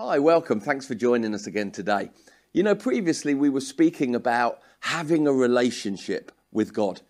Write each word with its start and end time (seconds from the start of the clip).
Hi, 0.00 0.20
welcome. 0.20 0.60
Thanks 0.60 0.86
for 0.86 0.94
joining 0.94 1.34
us 1.34 1.48
again 1.48 1.72
today. 1.72 2.10
You 2.52 2.62
know, 2.62 2.76
previously 2.76 3.34
we 3.34 3.50
were 3.50 3.60
speaking 3.60 4.14
about 4.14 4.60
having 4.78 5.26
a 5.26 5.32
relationship 5.32 6.30
with 6.52 6.72
God. 6.72 7.00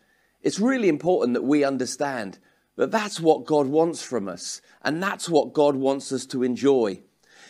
It's 0.40 0.58
really 0.58 0.88
important 0.88 1.34
that 1.34 1.44
we 1.44 1.64
understand 1.64 2.38
that 2.76 2.90
that's 2.90 3.20
what 3.20 3.44
God 3.44 3.66
wants 3.66 4.00
from 4.00 4.26
us, 4.26 4.62
and 4.80 5.02
that's 5.02 5.28
what 5.28 5.52
God 5.52 5.76
wants 5.76 6.12
us 6.12 6.24
to 6.28 6.42
enjoy. 6.42 7.02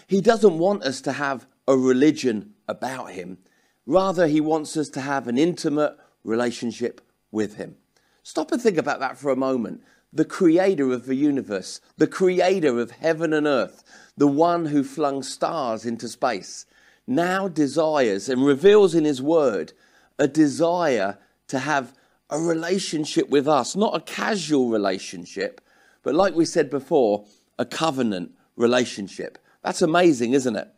He 0.09 0.21
doesn't 0.21 0.59
want 0.59 0.83
us 0.83 1.01
to 1.03 1.13
have 1.13 1.47
a 1.69 1.77
religion 1.77 2.55
about 2.67 3.13
Him, 3.13 3.39
rather, 3.87 4.27
He 4.27 4.41
wants 4.41 4.77
us 4.77 4.89
to 4.89 5.01
have 5.01 5.29
an 5.29 5.39
intimate 5.39 5.97
relationship 6.25 7.01
with 7.31 7.59
Him. 7.59 7.77
Stop 8.25 8.51
and 8.51 8.61
think 8.61 8.77
about 8.77 8.99
that 8.99 9.17
for 9.17 9.31
a 9.31 9.37
moment. 9.37 9.85
The 10.13 10.25
creator 10.25 10.91
of 10.91 11.07
the 11.07 11.15
universe, 11.15 11.81
the 11.97 12.07
creator 12.09 12.81
of 12.81 12.91
heaven 12.93 13.33
and 13.33 13.47
earth, 13.47 13.85
the 14.19 14.27
one 14.27 14.67
who 14.67 14.83
flung 14.83 15.23
stars 15.23 15.87
into 15.87 16.09
space, 16.09 16.67
now 17.07 17.47
desires 17.49 18.29
and 18.29 18.45
reveals 18.45 18.95
in 18.95 19.05
his 19.05 19.23
word 19.23 19.73
a 20.19 20.27
desire 20.27 21.17
to 21.47 21.61
have 21.61 21.95
a 22.29 22.39
relationship 22.39 23.31
with 23.31 23.49
us, 23.49 23.77
not 23.77 23.97
a 23.97 24.01
casual 24.01 24.69
relationship, 24.69 25.61
but 26.03 26.15
like 26.15 26.35
we 26.35 26.45
said 26.45 26.69
before, 26.69 27.25
a 27.59 27.65
covenant 27.65 28.33
relationship. 28.57 29.39
That's 29.63 29.83
amazing, 29.83 30.33
isn't 30.33 30.57
it? 30.57 30.69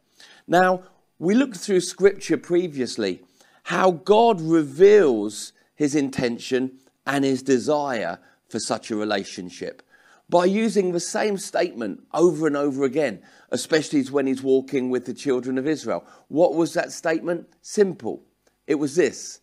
Now, 0.47 0.83
we 1.19 1.35
looked 1.35 1.57
through 1.57 1.81
scripture 1.81 2.37
previously 2.37 3.23
how 3.65 3.91
God 3.91 4.41
reveals 4.41 5.53
his 5.75 5.95
intention 5.95 6.73
and 7.07 7.25
his 7.25 7.43
desire 7.43 8.19
for 8.49 8.59
such 8.59 8.91
a 8.91 8.97
relationship 8.97 9.83
by 10.31 10.45
using 10.45 10.93
the 10.93 11.01
same 11.01 11.37
statement 11.37 12.05
over 12.15 12.47
and 12.47 12.57
over 12.57 12.85
again, 12.85 13.21
especially 13.51 14.03
when 14.05 14.27
he's 14.27 14.43
walking 14.43 14.89
with 14.89 15.05
the 15.05 15.13
children 15.13 15.59
of 15.59 15.67
Israel. 15.67 16.07
What 16.29 16.55
was 16.55 16.73
that 16.75 16.93
statement? 16.93 17.49
Simple. 17.61 18.23
It 18.67 18.77
was 18.77 18.95
this 18.95 19.41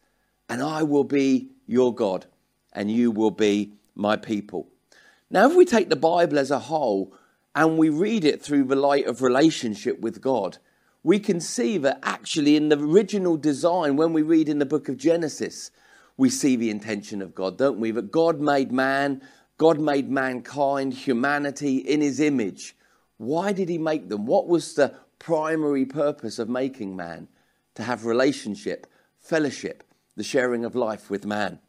And 0.50 0.64
I 0.64 0.84
will 0.84 1.04
be 1.04 1.52
your 1.68 1.94
God, 1.94 2.26
and 2.72 2.90
you 2.90 3.12
will 3.12 3.32
be 3.32 3.74
my 3.96 4.16
people. 4.16 4.70
Now, 5.30 5.50
if 5.50 5.56
we 5.56 5.66
take 5.66 5.90
the 5.90 5.98
Bible 5.98 6.40
as 6.40 6.52
a 6.52 6.60
whole 6.60 7.14
and 7.54 7.78
we 7.78 7.90
read 7.90 8.24
it 8.24 8.42
through 8.42 8.64
the 8.64 8.76
light 8.78 9.08
of 9.08 9.22
relationship 9.22 10.00
with 10.00 10.22
God, 10.22 10.58
we 11.04 11.20
can 11.20 11.42
see 11.42 11.78
that 11.80 12.00
actually 12.04 12.56
in 12.56 12.70
the 12.70 12.80
original 12.80 13.36
design, 13.36 13.98
when 13.98 14.14
we 14.14 14.22
read 14.22 14.48
in 14.48 14.60
the 14.60 14.66
book 14.66 14.88
of 14.88 14.98
Genesis, 14.98 15.72
we 16.16 16.30
see 16.30 16.56
the 16.56 16.70
intention 16.70 17.22
of 17.22 17.36
God, 17.36 17.58
don't 17.58 17.80
we? 17.80 17.92
That 17.92 18.12
God 18.12 18.40
made 18.40 18.72
man 18.72 19.22
God 19.58 19.80
made 19.80 20.10
mankind, 20.10 20.94
humanity 20.94 21.78
in 21.78 22.02
his 22.02 22.20
image. 22.20 22.76
Why 23.18 23.52
did 23.52 23.70
he 23.70 23.78
make 23.78 24.10
them? 24.10 24.26
What 24.26 24.48
was 24.48 24.76
the 24.76 24.94
primary 25.20 25.86
purpose 25.86 26.38
of 26.38 26.48
making 26.48 26.96
man? 26.96 27.28
To 27.76 27.84
have 27.84 28.06
relationship, 28.06 28.88
fellowship, 29.20 29.84
the 30.16 30.24
sharing 30.24 30.66
of 30.66 30.76
life 30.76 31.10
with 31.10 31.26
man. 31.26 31.60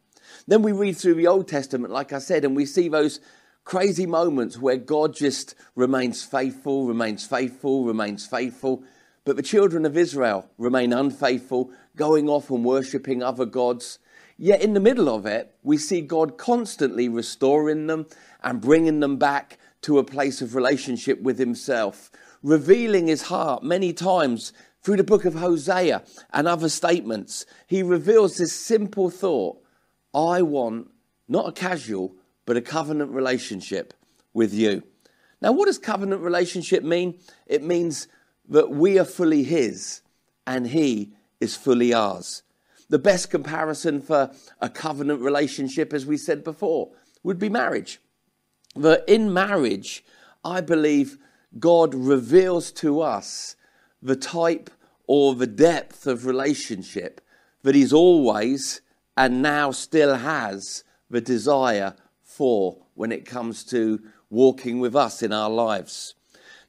Then 0.47 0.61
we 0.61 0.71
read 0.71 0.97
through 0.97 1.15
the 1.15 1.27
Old 1.27 1.47
Testament, 1.47 1.93
like 1.93 2.13
I 2.13 2.19
said, 2.19 2.45
and 2.45 2.55
we 2.55 2.65
see 2.65 2.89
those 2.89 3.19
crazy 3.63 4.05
moments 4.05 4.57
where 4.57 4.77
God 4.77 5.15
just 5.15 5.55
remains 5.75 6.23
faithful, 6.23 6.87
remains 6.87 7.25
faithful, 7.25 7.85
remains 7.85 8.25
faithful. 8.25 8.83
But 9.25 9.35
the 9.35 9.43
children 9.43 9.85
of 9.85 9.97
Israel 9.97 10.49
remain 10.57 10.93
unfaithful, 10.93 11.71
going 11.95 12.29
off 12.29 12.49
and 12.49 12.65
worshipping 12.65 13.21
other 13.21 13.45
gods. 13.45 13.99
Yet 14.41 14.61
in 14.61 14.73
the 14.73 14.79
middle 14.79 15.09
of 15.13 15.25
it, 15.25 15.53
we 15.63 15.77
see 15.77 15.99
God 15.99 16.37
constantly 16.37 17.09
restoring 17.09 17.87
them 17.87 18.07
and 18.41 18.61
bringing 18.61 19.01
them 19.01 19.17
back 19.17 19.59
to 19.81 19.99
a 19.99 20.03
place 20.05 20.41
of 20.41 20.55
relationship 20.55 21.21
with 21.21 21.37
Himself, 21.37 22.09
revealing 22.41 23.07
His 23.07 23.23
heart 23.23 23.63
many 23.63 23.91
times 23.91 24.53
through 24.81 24.95
the 24.95 25.03
book 25.03 25.25
of 25.25 25.33
Hosea 25.33 26.03
and 26.31 26.47
other 26.47 26.69
statements. 26.69 27.45
He 27.67 27.83
reveals 27.83 28.37
this 28.37 28.53
simple 28.53 29.09
thought 29.09 29.61
I 30.13 30.41
want 30.41 30.89
not 31.27 31.49
a 31.49 31.51
casual, 31.51 32.15
but 32.45 32.55
a 32.55 32.61
covenant 32.61 33.11
relationship 33.11 33.93
with 34.33 34.53
you. 34.53 34.83
Now, 35.41 35.51
what 35.51 35.65
does 35.65 35.77
covenant 35.77 36.21
relationship 36.21 36.81
mean? 36.81 37.19
It 37.45 37.61
means 37.61 38.07
that 38.47 38.71
we 38.71 38.97
are 38.99 39.05
fully 39.05 39.43
His 39.43 40.01
and 40.47 40.65
He 40.65 41.11
is 41.41 41.57
fully 41.57 41.93
ours. 41.93 42.41
The 42.89 42.99
best 42.99 43.29
comparison 43.29 44.01
for 44.01 44.31
a 44.59 44.69
covenant 44.69 45.21
relationship, 45.21 45.93
as 45.93 46.05
we 46.05 46.17
said 46.17 46.43
before, 46.43 46.91
would 47.23 47.39
be 47.39 47.49
marriage. 47.49 47.99
That 48.75 49.03
in 49.07 49.31
marriage, 49.33 50.03
I 50.43 50.61
believe 50.61 51.17
God 51.57 51.93
reveals 51.93 52.71
to 52.73 53.01
us 53.01 53.55
the 54.01 54.15
type 54.15 54.69
or 55.07 55.35
the 55.35 55.47
depth 55.47 56.07
of 56.07 56.25
relationship 56.25 57.21
that 57.63 57.75
He's 57.75 57.93
always 57.93 58.81
and 59.17 59.41
now 59.41 59.71
still 59.71 60.15
has 60.15 60.83
the 61.09 61.21
desire 61.21 61.95
for 62.23 62.77
when 62.95 63.11
it 63.11 63.25
comes 63.25 63.63
to 63.65 64.01
walking 64.29 64.79
with 64.79 64.95
us 64.95 65.21
in 65.21 65.33
our 65.33 65.49
lives. 65.49 66.15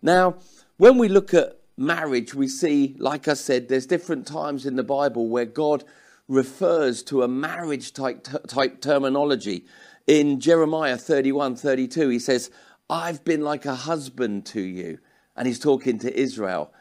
Now, 0.03 0.37
when 0.79 0.99
we 0.99 1.09
look 1.09 1.35
at 1.35 1.59
marriage, 1.77 2.35
we 2.35 2.49
see, 2.49 2.97
like 2.99 3.29
I 3.29 3.35
said, 3.35 3.69
there's 3.69 3.87
different 3.87 4.27
times 4.27 4.67
in 4.67 4.77
the 4.77 4.83
Bible 4.83 5.29
where 5.29 5.45
God 5.45 5.85
refers 6.31 7.03
to 7.03 7.23
a 7.23 7.29
marriage 7.29 7.93
type, 7.93 8.27
type 8.47 8.81
terminology. 8.81 9.67
In 10.07 10.41
Jeremiah 10.41 10.97
31 10.97 11.57
32, 11.57 12.09
he 12.09 12.19
says, 12.19 12.51
I've 12.89 13.25
been 13.25 13.43
like 13.43 13.67
a 13.67 13.75
husband 13.75 14.47
to 14.47 14.61
you. 14.61 14.99
And 15.37 15.47
he's 15.47 15.59
talking 15.59 15.99
to 15.99 16.19
Israel. 16.19 16.73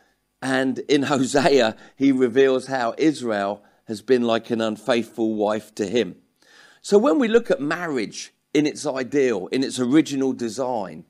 And 0.41 0.79
in 0.79 1.03
Hosea, 1.11 1.75
he 1.95 2.11
reveals 2.11 2.67
how 2.67 2.93
Israel 2.97 3.63
has 3.87 4.01
been 4.01 4.21
like 4.21 4.51
an 4.51 4.61
unfaithful 4.61 5.33
wife 5.33 5.73
to 5.75 5.87
him. 5.87 6.15
So 6.81 6.97
when 6.97 7.19
we 7.19 7.27
look 7.27 7.49
at 7.49 7.59
marriage 7.59 8.33
in 8.53 8.65
its 8.65 8.85
ideal, 8.85 9.47
in 9.47 9.63
its 9.63 9.79
original 9.79 10.31
design, 10.31 11.05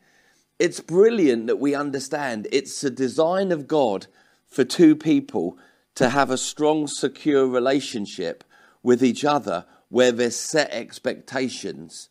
it's 0.58 0.80
brilliant 0.80 1.48
that 1.48 1.60
we 1.60 1.76
understand 1.76 2.48
it's 2.52 2.84
a 2.84 2.90
design 2.90 3.52
of 3.52 3.68
God 3.68 4.08
for 4.48 4.64
two 4.64 4.96
people 4.96 5.58
to 6.00 6.08
have 6.08 6.32
a 6.32 6.38
strong, 6.38 6.88
secure 6.88 7.46
relationship 7.46 8.46
with 8.82 9.04
each 9.04 9.26
other 9.26 9.66
where 9.90 10.14
there's 10.14 10.38
set 10.38 10.72
expectations. 10.72 12.08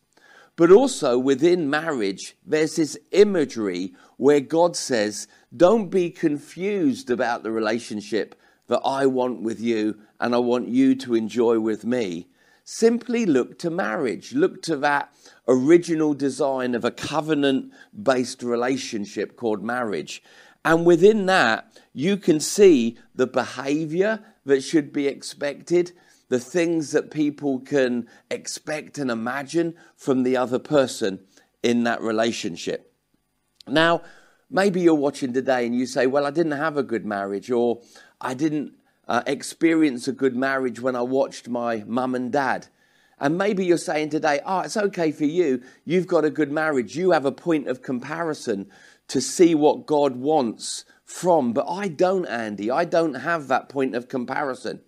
But 0.55 0.69
also 0.69 1.17
within 1.17 1.71
marriage, 1.71 2.37
there's 2.45 2.75
this 2.75 2.99
imagery 3.09 3.95
where 4.17 4.41
God 4.41 4.75
says, 4.75 5.27
Don't 5.57 5.89
be 5.89 6.11
confused 6.11 7.09
about 7.09 7.41
the 7.41 7.49
relationship 7.49 8.35
that 8.67 8.81
I 8.85 9.07
want 9.07 9.41
with 9.41 9.59
you 9.59 9.97
and 10.19 10.35
I 10.35 10.37
want 10.37 10.67
you 10.67 10.93
to 10.93 11.15
enjoy 11.15 11.59
with 11.59 11.83
me. 11.83 12.27
Simply 12.63 13.25
look 13.25 13.57
to 13.57 13.71
marriage. 13.71 14.33
Look 14.33 14.61
to 14.63 14.77
that 14.77 15.11
original 15.47 16.13
design 16.13 16.75
of 16.75 16.85
a 16.85 16.91
covenant 16.91 17.73
based 17.99 18.43
relationship 18.43 19.35
called 19.35 19.63
marriage. 19.63 20.21
And 20.65 20.85
within 20.85 21.25
that, 21.27 21.79
you 21.93 22.17
can 22.17 22.39
see 22.39 22.97
the 23.15 23.27
behavior 23.27 24.19
that 24.45 24.61
should 24.61 24.91
be 24.91 25.07
expected, 25.07 25.91
the 26.27 26.39
things 26.39 26.91
that 26.91 27.11
people 27.11 27.59
can 27.59 28.07
expect 28.29 28.97
and 28.97 29.09
imagine 29.09 29.75
from 29.95 30.23
the 30.23 30.37
other 30.37 30.59
person 30.59 31.19
in 31.63 31.83
that 31.83 32.01
relationship. 32.01 32.93
Now, 33.67 34.01
maybe 34.49 34.81
you're 34.81 34.95
watching 34.95 35.33
today 35.33 35.65
and 35.65 35.75
you 35.75 35.85
say, 35.85 36.07
Well, 36.07 36.25
I 36.25 36.31
didn't 36.31 36.53
have 36.53 36.77
a 36.77 36.83
good 36.83 37.05
marriage, 37.05 37.51
or 37.51 37.81
I 38.19 38.33
didn't 38.33 38.73
uh, 39.07 39.23
experience 39.27 40.07
a 40.07 40.13
good 40.13 40.35
marriage 40.35 40.79
when 40.79 40.95
I 40.95 41.01
watched 41.01 41.47
my 41.47 41.83
mum 41.87 42.15
and 42.15 42.31
dad. 42.31 42.67
And 43.21 43.37
maybe 43.37 43.65
you're 43.65 43.77
saying 43.77 44.09
today, 44.09 44.39
Oh, 44.45 44.61
it's 44.61 44.77
okay 44.77 45.11
for 45.11 45.25
you. 45.25 45.61
You've 45.85 46.07
got 46.07 46.25
a 46.25 46.29
good 46.29 46.51
marriage. 46.51 46.95
You 46.95 47.11
have 47.11 47.25
a 47.25 47.31
point 47.31 47.67
of 47.67 47.81
comparison 47.81 48.69
to 49.09 49.21
see 49.21 49.53
what 49.53 49.85
God 49.85 50.15
wants 50.15 50.85
from. 51.03 51.53
But 51.53 51.67
I 51.69 51.87
don't, 51.87 52.25
Andy. 52.25 52.71
I 52.71 52.85
don't 52.85 53.15
have 53.15 53.47
that 53.47 53.69
point 53.69 53.95
of 53.95 54.07
comparison. 54.07 54.81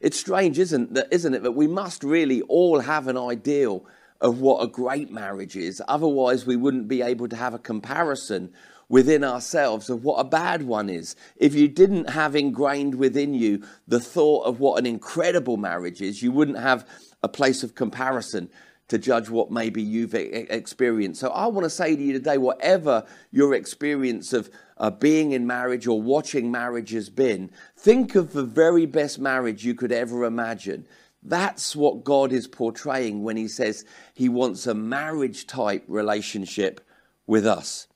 It's 0.00 0.18
strange, 0.18 0.58
isn't 0.58 0.94
that, 0.94 1.08
isn't 1.10 1.34
it, 1.34 1.42
that 1.42 1.52
we 1.52 1.66
must 1.66 2.02
really 2.02 2.40
all 2.42 2.80
have 2.80 3.08
an 3.08 3.18
ideal 3.18 3.84
of 4.20 4.40
what 4.40 4.62
a 4.62 4.68
great 4.68 5.10
marriage 5.10 5.56
is. 5.56 5.82
Otherwise, 5.86 6.46
we 6.46 6.56
wouldn't 6.56 6.88
be 6.88 7.02
able 7.02 7.28
to 7.28 7.36
have 7.36 7.54
a 7.54 7.58
comparison 7.58 8.52
within 8.88 9.22
ourselves 9.22 9.90
of 9.90 10.02
what 10.02 10.18
a 10.18 10.24
bad 10.24 10.62
one 10.62 10.88
is. 10.88 11.14
If 11.36 11.54
you 11.54 11.68
didn't 11.68 12.10
have 12.10 12.34
ingrained 12.34 12.94
within 12.94 13.34
you 13.34 13.62
the 13.86 14.00
thought 14.00 14.44
of 14.44 14.60
what 14.60 14.78
an 14.78 14.86
incredible 14.86 15.56
marriage 15.56 16.00
is, 16.00 16.22
you 16.22 16.32
wouldn't 16.32 16.58
have 16.58 16.88
a 17.22 17.28
place 17.28 17.62
of 17.62 17.74
comparison 17.74 18.48
to 18.88 18.98
judge 18.98 19.28
what 19.28 19.50
maybe 19.50 19.82
you've 19.82 20.14
experienced. 20.14 21.20
So 21.20 21.28
I 21.28 21.46
want 21.46 21.64
to 21.64 21.70
say 21.70 21.94
to 21.94 22.02
you 22.02 22.14
today, 22.14 22.38
whatever 22.38 23.04
your 23.30 23.54
experience 23.54 24.32
of 24.32 24.50
uh, 24.78 24.90
being 24.90 25.32
in 25.32 25.46
marriage 25.46 25.86
or 25.86 26.00
watching 26.00 26.50
marriage 26.50 26.90
has 26.92 27.10
been, 27.10 27.50
think 27.76 28.14
of 28.14 28.32
the 28.32 28.44
very 28.44 28.86
best 28.86 29.18
marriage 29.18 29.64
you 29.64 29.74
could 29.74 29.92
ever 29.92 30.24
imagine. 30.24 30.86
That's 31.22 31.76
what 31.76 32.04
God 32.04 32.32
is 32.32 32.46
portraying 32.46 33.22
when 33.22 33.36
He 33.36 33.48
says 33.48 33.84
He 34.14 34.28
wants 34.28 34.66
a 34.66 34.74
marriage 34.74 35.46
type 35.46 35.84
relationship 35.86 36.80
with 37.26 37.46
us. 37.46 37.88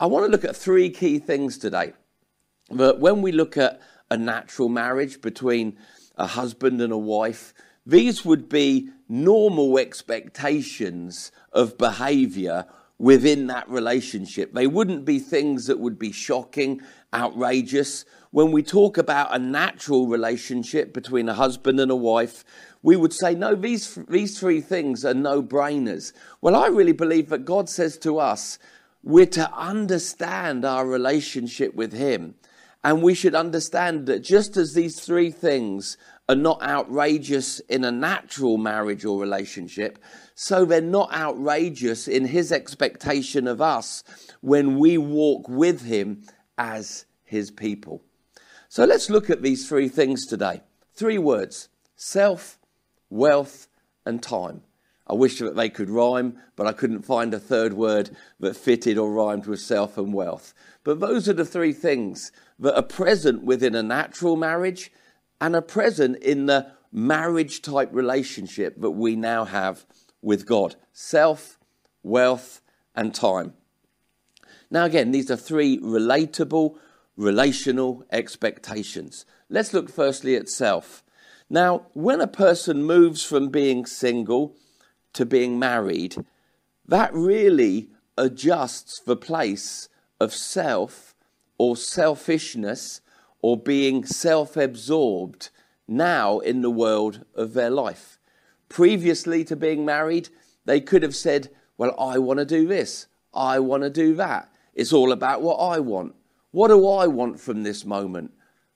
I 0.00 0.06
want 0.06 0.26
to 0.26 0.32
look 0.32 0.44
at 0.44 0.56
three 0.56 0.90
key 0.90 1.20
things 1.20 1.58
today. 1.58 1.92
But 2.70 2.98
when 2.98 3.22
we 3.22 3.30
look 3.30 3.56
at 3.56 3.80
a 4.10 4.16
natural 4.16 4.68
marriage 4.68 5.20
between 5.20 5.76
a 6.16 6.26
husband 6.26 6.80
and 6.80 6.92
a 6.92 6.98
wife, 6.98 7.54
these 7.86 8.24
would 8.24 8.48
be 8.48 8.88
normal 9.12 9.78
expectations 9.78 11.30
of 11.52 11.76
behavior 11.76 12.64
within 12.98 13.46
that 13.48 13.68
relationship. 13.68 14.54
They 14.54 14.66
wouldn't 14.66 15.04
be 15.04 15.18
things 15.18 15.66
that 15.66 15.78
would 15.78 15.98
be 15.98 16.12
shocking, 16.12 16.80
outrageous. 17.12 18.06
When 18.30 18.52
we 18.52 18.62
talk 18.62 18.96
about 18.96 19.34
a 19.34 19.38
natural 19.38 20.06
relationship 20.06 20.94
between 20.94 21.28
a 21.28 21.34
husband 21.34 21.78
and 21.78 21.90
a 21.90 21.96
wife, 21.96 22.42
we 22.82 22.96
would 22.96 23.12
say, 23.12 23.34
no, 23.34 23.54
these, 23.54 23.98
these 24.08 24.40
three 24.40 24.62
things 24.62 25.04
are 25.04 25.12
no 25.12 25.42
brainers. 25.42 26.14
Well, 26.40 26.56
I 26.56 26.68
really 26.68 26.92
believe 26.92 27.28
that 27.28 27.44
God 27.44 27.68
says 27.68 27.98
to 27.98 28.18
us, 28.18 28.58
we're 29.02 29.26
to 29.26 29.52
understand 29.52 30.64
our 30.64 30.86
relationship 30.86 31.74
with 31.74 31.92
Him. 31.92 32.36
And 32.84 33.02
we 33.02 33.14
should 33.14 33.34
understand 33.34 34.06
that 34.06 34.20
just 34.20 34.56
as 34.56 34.74
these 34.74 35.00
three 35.00 35.30
things 35.30 35.96
are 36.28 36.36
not 36.36 36.62
outrageous 36.62 37.58
in 37.60 37.84
a 37.84 37.92
natural 37.92 38.56
marriage 38.56 39.04
or 39.04 39.20
relationship, 39.20 39.98
so 40.34 40.64
they're 40.64 40.80
not 40.80 41.12
outrageous 41.12 42.08
in 42.08 42.26
his 42.26 42.52
expectation 42.52 43.46
of 43.46 43.60
us 43.60 44.04
when 44.40 44.78
we 44.78 44.96
walk 44.96 45.48
with 45.48 45.82
him 45.82 46.22
as 46.56 47.06
his 47.24 47.50
people. 47.50 48.02
So 48.68 48.84
let's 48.84 49.10
look 49.10 49.28
at 49.30 49.42
these 49.42 49.68
three 49.68 49.88
things 49.88 50.26
today. 50.26 50.62
Three 50.94 51.18
words 51.18 51.68
self, 51.96 52.58
wealth, 53.10 53.68
and 54.06 54.22
time. 54.22 54.62
I 55.06 55.14
wish 55.14 55.40
that 55.40 55.56
they 55.56 55.68
could 55.68 55.90
rhyme, 55.90 56.38
but 56.56 56.66
I 56.66 56.72
couldn't 56.72 57.02
find 57.02 57.34
a 57.34 57.38
third 57.38 57.74
word 57.74 58.16
that 58.40 58.56
fitted 58.56 58.96
or 58.96 59.12
rhymed 59.12 59.46
with 59.46 59.60
self 59.60 59.98
and 59.98 60.14
wealth. 60.14 60.54
But 60.84 61.00
those 61.00 61.28
are 61.28 61.34
the 61.34 61.44
three 61.44 61.72
things 61.72 62.32
that 62.58 62.76
are 62.76 62.82
present 62.82 63.44
within 63.44 63.74
a 63.74 63.82
natural 63.82 64.36
marriage 64.36 64.90
and 65.42 65.56
are 65.56 65.60
present 65.60 66.16
in 66.18 66.46
the 66.46 66.68
marriage 66.92 67.62
type 67.62 67.88
relationship 67.92 68.80
that 68.80 68.92
we 68.92 69.16
now 69.16 69.44
have 69.44 69.84
with 70.22 70.46
God 70.46 70.76
self, 70.92 71.58
wealth, 72.04 72.60
and 72.94 73.12
time. 73.12 73.52
Now, 74.70 74.84
again, 74.84 75.10
these 75.10 75.32
are 75.32 75.36
three 75.36 75.80
relatable, 75.80 76.76
relational 77.16 78.04
expectations. 78.12 79.26
Let's 79.50 79.74
look 79.74 79.90
firstly 79.90 80.36
at 80.36 80.48
self. 80.48 81.02
Now, 81.50 81.86
when 81.92 82.20
a 82.20 82.28
person 82.28 82.84
moves 82.84 83.24
from 83.24 83.48
being 83.48 83.84
single 83.84 84.54
to 85.12 85.26
being 85.26 85.58
married, 85.58 86.24
that 86.86 87.12
really 87.12 87.90
adjusts 88.16 89.00
the 89.00 89.16
place 89.16 89.88
of 90.20 90.32
self 90.32 91.16
or 91.58 91.76
selfishness 91.76 93.00
or 93.42 93.56
being 93.60 94.04
self 94.04 94.56
absorbed 94.56 95.50
now 95.86 96.38
in 96.38 96.62
the 96.62 96.70
world 96.70 97.24
of 97.34 97.52
their 97.52 97.70
life. 97.70 98.18
Previously 98.68 99.44
to 99.44 99.56
being 99.56 99.84
married, 99.84 100.30
they 100.64 100.80
could 100.80 101.02
have 101.02 101.16
said, 101.16 101.50
Well, 101.76 101.94
I 101.98 102.18
want 102.18 102.38
to 102.38 102.46
do 102.46 102.66
this, 102.66 103.08
I 103.34 103.58
want 103.58 103.82
to 103.82 103.90
do 103.90 104.14
that. 104.14 104.50
It's 104.74 104.92
all 104.92 105.12
about 105.12 105.42
what 105.42 105.56
I 105.56 105.80
want. 105.80 106.14
What 106.52 106.68
do 106.68 106.88
I 106.88 107.06
want 107.06 107.40
from 107.40 107.62
this 107.62 107.84
moment? 107.84 108.32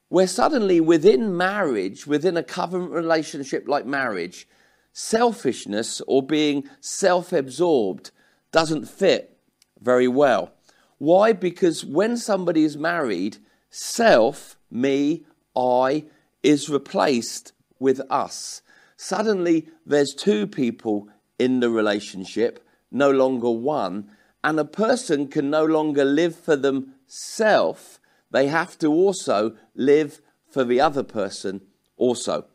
Where 0.08 0.26
suddenly 0.26 0.80
within 0.80 1.36
marriage, 1.36 2.06
within 2.06 2.36
a 2.36 2.42
covenant 2.42 2.90
relationship 2.92 3.66
like 3.66 3.86
marriage, 3.86 4.46
selfishness 4.92 6.00
or 6.06 6.22
being 6.22 6.68
self 6.80 7.32
absorbed 7.32 8.10
doesn't 8.52 8.86
fit 8.86 9.38
very 9.80 10.08
well. 10.08 10.52
Why? 10.98 11.32
Because 11.32 11.84
when 11.84 12.16
somebody 12.16 12.64
is 12.64 12.76
married, 12.76 13.38
self 13.68 14.55
me, 14.70 15.24
I, 15.54 16.04
is 16.42 16.68
replaced 16.68 17.52
with 17.78 18.00
us. 18.10 18.62
Suddenly, 18.96 19.68
there's 19.84 20.14
two 20.14 20.46
people 20.46 21.08
in 21.38 21.60
the 21.60 21.70
relationship, 21.70 22.66
no 22.90 23.10
longer 23.10 23.50
one, 23.50 24.10
and 24.42 24.58
a 24.58 24.64
person 24.64 25.28
can 25.28 25.50
no 25.50 25.64
longer 25.64 26.04
live 26.04 26.36
for 26.36 26.56
themselves. 26.56 27.98
They 28.30 28.46
have 28.46 28.78
to 28.78 28.88
also 28.88 29.56
live 29.74 30.20
for 30.48 30.64
the 30.64 30.80
other 30.80 31.02
person 31.02 31.60
also. 31.96 32.46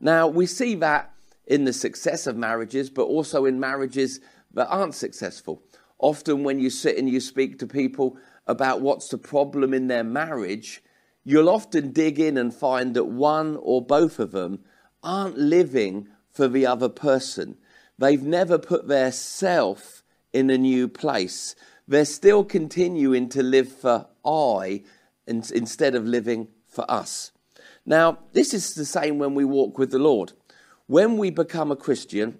Now, 0.00 0.26
we 0.26 0.46
see 0.46 0.74
that 0.76 1.14
in 1.46 1.64
the 1.64 1.72
success 1.72 2.26
of 2.26 2.36
marriages, 2.36 2.90
but 2.90 3.04
also 3.04 3.46
in 3.46 3.58
marriages 3.58 4.20
that 4.54 4.68
aren't 4.68 4.94
successful. 4.94 5.62
Often, 5.98 6.44
when 6.44 6.58
you 6.58 6.70
sit 6.70 6.98
and 6.98 7.08
you 7.08 7.20
speak 7.20 7.58
to 7.58 7.66
people 7.66 8.16
about 8.46 8.80
what's 8.80 9.08
the 9.08 9.18
problem 9.18 9.72
in 9.72 9.88
their 9.88 10.04
marriage, 10.04 10.82
you'll 11.28 11.50
often 11.50 11.92
dig 11.92 12.18
in 12.18 12.38
and 12.38 12.54
find 12.54 12.94
that 12.94 13.04
one 13.04 13.58
or 13.60 13.84
both 13.84 14.18
of 14.18 14.30
them 14.30 14.60
aren't 15.02 15.36
living 15.36 16.08
for 16.30 16.48
the 16.48 16.64
other 16.64 16.88
person. 16.88 17.54
They've 17.98 18.22
never 18.22 18.56
put 18.56 18.88
their 18.88 19.12
self 19.12 20.02
in 20.32 20.48
a 20.48 20.56
new 20.56 20.88
place. 20.88 21.54
They're 21.86 22.06
still 22.06 22.44
continuing 22.44 23.28
to 23.28 23.42
live 23.42 23.70
for 23.70 24.06
I 24.24 24.84
instead 25.26 25.94
of 25.94 26.06
living 26.06 26.48
for 26.66 26.90
us. 26.90 27.30
Now, 27.84 28.20
this 28.32 28.54
is 28.54 28.72
the 28.72 28.86
same 28.86 29.18
when 29.18 29.34
we 29.34 29.44
walk 29.44 29.76
with 29.76 29.90
the 29.90 29.98
Lord. 29.98 30.32
When 30.86 31.18
we 31.18 31.28
become 31.28 31.70
a 31.70 31.76
Christian, 31.76 32.38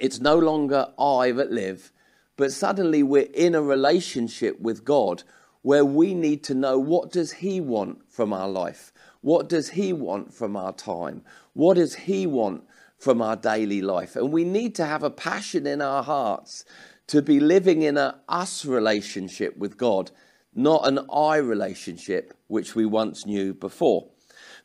it's 0.00 0.18
no 0.18 0.36
longer 0.36 0.88
I 0.98 1.30
that 1.30 1.52
live, 1.52 1.92
but 2.36 2.50
suddenly 2.50 3.04
we're 3.04 3.30
in 3.32 3.54
a 3.54 3.62
relationship 3.62 4.58
with 4.58 4.84
God 4.84 5.22
where 5.68 5.84
we 5.84 6.14
need 6.14 6.42
to 6.42 6.54
know 6.54 6.78
what 6.78 7.12
does 7.12 7.30
he 7.30 7.60
want 7.60 7.98
from 8.10 8.32
our 8.32 8.48
life? 8.48 8.90
What 9.20 9.50
does 9.50 9.68
he 9.68 9.92
want 9.92 10.32
from 10.32 10.56
our 10.56 10.72
time? 10.72 11.22
What 11.52 11.74
does 11.74 11.94
he 11.94 12.26
want 12.26 12.64
from 12.96 13.20
our 13.20 13.36
daily 13.36 13.82
life? 13.82 14.16
And 14.16 14.32
we 14.32 14.44
need 14.44 14.74
to 14.76 14.86
have 14.86 15.02
a 15.02 15.10
passion 15.10 15.66
in 15.66 15.82
our 15.82 16.02
hearts 16.02 16.64
to 17.08 17.20
be 17.20 17.38
living 17.38 17.82
in 17.82 17.98
a 17.98 18.18
us 18.30 18.64
relationship 18.64 19.58
with 19.58 19.76
God, 19.76 20.10
not 20.54 20.88
an 20.88 21.00
I 21.12 21.36
relationship 21.36 22.32
which 22.46 22.74
we 22.74 22.86
once 22.86 23.26
knew 23.26 23.52
before. 23.52 24.08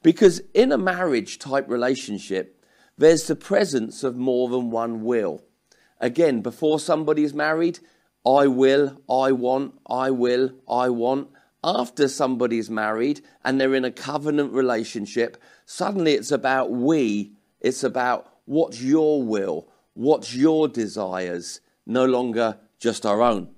Because 0.04 0.40
in 0.54 0.72
a 0.72 0.78
marriage 0.78 1.38
type 1.38 1.68
relationship, 1.68 2.64
there's 2.98 3.28
the 3.28 3.36
presence 3.36 4.06
of 4.06 4.16
more 4.16 4.48
than 4.48 4.72
one 4.72 5.04
will. 5.04 5.44
Again, 6.00 6.40
before 6.40 6.80
somebody's 6.80 7.34
married, 7.34 7.80
I 8.26 8.48
will, 8.48 9.02
I 9.10 9.32
want, 9.32 9.80
I 9.88 10.12
will, 10.12 10.52
I 10.70 10.90
want. 10.90 11.30
After 11.64 12.08
somebody's 12.08 12.70
married 12.70 13.22
and 13.44 13.60
they're 13.60 13.76
in 13.76 13.86
a 13.86 13.92
covenant 13.92 14.54
relationship, 14.54 15.42
suddenly 15.66 16.14
it's 16.14 16.32
about 16.32 16.72
we, 16.72 17.34
it's 17.62 17.84
about 17.84 18.34
what's 18.46 18.82
your 18.82 19.24
will, 19.24 19.68
what's 19.94 20.36
your 20.36 20.68
desires, 20.68 21.62
no 21.86 22.06
longer 22.06 22.58
just 22.80 23.06
our 23.06 23.22
own. 23.22 23.50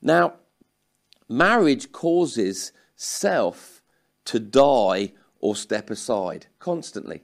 Now, 0.00 0.34
marriage 1.28 1.92
causes 1.92 2.72
self 2.96 3.82
to 4.26 4.38
die 4.38 5.12
or 5.38 5.56
step 5.56 5.90
aside 5.90 6.46
constantly. 6.58 7.22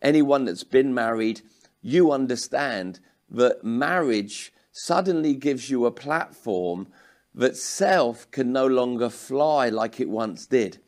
Anyone 0.00 0.44
that's 0.44 0.64
been 0.64 0.94
married, 0.94 1.40
you 1.82 2.12
understand 2.12 3.00
that 3.30 3.64
marriage 3.64 4.52
suddenly 4.78 5.34
gives 5.34 5.68
you 5.68 5.84
a 5.84 5.90
platform 5.90 6.86
that 7.34 7.56
self 7.56 8.30
can 8.30 8.52
no 8.52 8.64
longer 8.64 9.10
fly 9.10 9.68
like 9.68 9.98
it 9.98 10.08
once 10.08 10.46
did. 10.46 10.78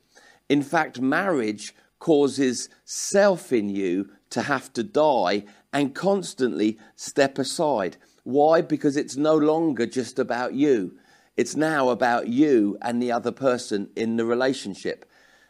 In 0.49 0.63
fact, 0.63 1.01
marriage 1.01 1.75
causes 1.99 2.69
self 2.85 3.53
in 3.53 3.69
you 3.69 4.09
to 4.31 4.43
have 4.43 4.73
to 4.73 4.85
die 4.85 5.45
and 5.73 5.93
constantly 5.93 6.79
step 6.95 7.37
aside. 7.37 7.97
Why? 8.23 8.61
Because 8.61 8.97
it's 8.97 9.17
no 9.17 9.37
longer 9.37 9.87
just 9.87 10.21
about 10.21 10.55
you. 10.55 10.97
It's 11.37 11.57
now 11.57 11.89
about 11.89 12.29
you 12.29 12.79
and 12.83 13.03
the 13.03 13.11
other 13.11 13.33
person 13.33 13.91
in 13.97 14.17
the 14.17 14.25
relationship. 14.25 15.05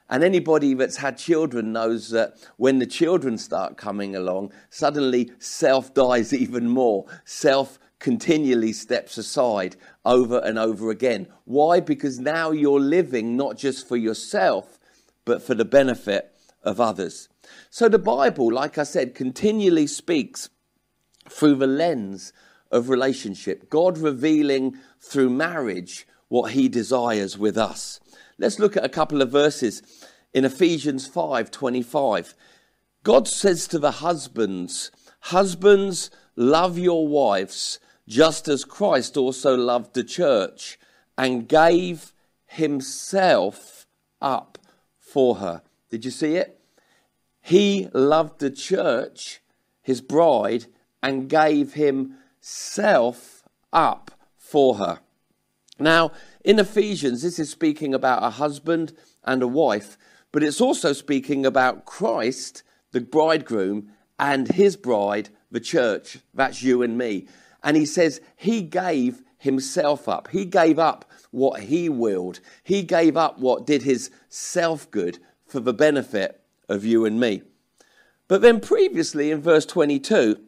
And 0.08 0.24
anybody 0.24 0.72
that's 0.72 0.96
had 0.96 1.18
children 1.18 1.74
knows 1.74 2.08
that 2.10 2.36
when 2.56 2.78
the 2.78 2.86
children 2.86 3.36
start 3.36 3.76
coming 3.76 4.16
along, 4.16 4.52
suddenly 4.70 5.30
self 5.38 5.92
dies 5.92 6.32
even 6.44 6.70
more. 6.70 7.04
Self 7.26 7.78
continually 8.00 8.72
steps 8.72 9.16
aside 9.18 9.76
over 10.04 10.38
and 10.38 10.58
over 10.58 10.90
again. 10.90 11.28
Why? 11.44 11.80
Because 11.80 12.18
now 12.18 12.50
you're 12.50 12.80
living 12.80 13.36
not 13.36 13.56
just 13.56 13.86
for 13.86 13.96
yourself, 13.96 14.78
but 15.24 15.42
for 15.42 15.54
the 15.54 15.64
benefit 15.64 16.32
of 16.62 16.80
others. 16.80 17.28
So 17.68 17.88
the 17.88 17.98
Bible, 17.98 18.52
like 18.52 18.78
I 18.78 18.82
said, 18.82 19.14
continually 19.14 19.86
speaks 19.86 20.48
through 21.28 21.56
the 21.56 21.66
lens 21.66 22.32
of 22.70 22.88
relationship, 22.88 23.68
God 23.68 23.98
revealing 23.98 24.76
through 25.00 25.30
marriage 25.30 26.06
what 26.28 26.52
he 26.52 26.68
desires 26.68 27.36
with 27.36 27.58
us. 27.58 28.00
Let's 28.38 28.58
look 28.58 28.76
at 28.76 28.84
a 28.84 28.88
couple 28.88 29.20
of 29.20 29.30
verses 29.30 29.82
in 30.32 30.44
Ephesians 30.44 31.06
5:25. 31.06 32.34
God 33.02 33.26
says 33.26 33.66
to 33.68 33.78
the 33.78 33.90
husbands, 33.90 34.90
"Husbands, 35.20 36.10
love 36.36 36.78
your 36.78 37.06
wives 37.06 37.78
just 38.10 38.48
as 38.48 38.64
Christ 38.64 39.16
also 39.16 39.56
loved 39.56 39.94
the 39.94 40.02
church 40.02 40.78
and 41.16 41.48
gave 41.48 42.12
himself 42.44 43.86
up 44.20 44.58
for 44.98 45.36
her. 45.36 45.62
Did 45.90 46.04
you 46.04 46.10
see 46.10 46.34
it? 46.34 46.60
He 47.40 47.88
loved 47.94 48.40
the 48.40 48.50
church, 48.50 49.40
his 49.80 50.00
bride, 50.00 50.66
and 51.00 51.28
gave 51.28 51.74
himself 51.74 53.44
up 53.72 54.10
for 54.36 54.74
her. 54.74 54.98
Now, 55.78 56.10
in 56.44 56.58
Ephesians, 56.58 57.22
this 57.22 57.38
is 57.38 57.48
speaking 57.48 57.94
about 57.94 58.24
a 58.24 58.30
husband 58.30 58.92
and 59.22 59.40
a 59.40 59.48
wife, 59.48 59.96
but 60.32 60.42
it's 60.42 60.60
also 60.60 60.92
speaking 60.92 61.46
about 61.46 61.86
Christ, 61.86 62.64
the 62.90 63.00
bridegroom, 63.00 63.92
and 64.18 64.48
his 64.48 64.76
bride, 64.76 65.28
the 65.50 65.60
church. 65.60 66.18
That's 66.34 66.60
you 66.60 66.82
and 66.82 66.98
me. 66.98 67.28
And 67.62 67.76
he 67.76 67.86
says 67.86 68.20
he 68.36 68.62
gave 68.62 69.22
himself 69.38 70.08
up. 70.08 70.28
He 70.28 70.44
gave 70.44 70.78
up 70.78 71.04
what 71.30 71.62
he 71.62 71.88
willed. 71.88 72.40
He 72.62 72.82
gave 72.82 73.16
up 73.16 73.38
what 73.38 73.66
did 73.66 73.82
his 73.82 74.10
self 74.28 74.90
good 74.90 75.18
for 75.46 75.60
the 75.60 75.72
benefit 75.72 76.40
of 76.68 76.84
you 76.84 77.04
and 77.04 77.18
me. 77.18 77.42
But 78.28 78.42
then 78.42 78.60
previously 78.60 79.30
in 79.30 79.40
verse 79.40 79.66
22, 79.66 80.40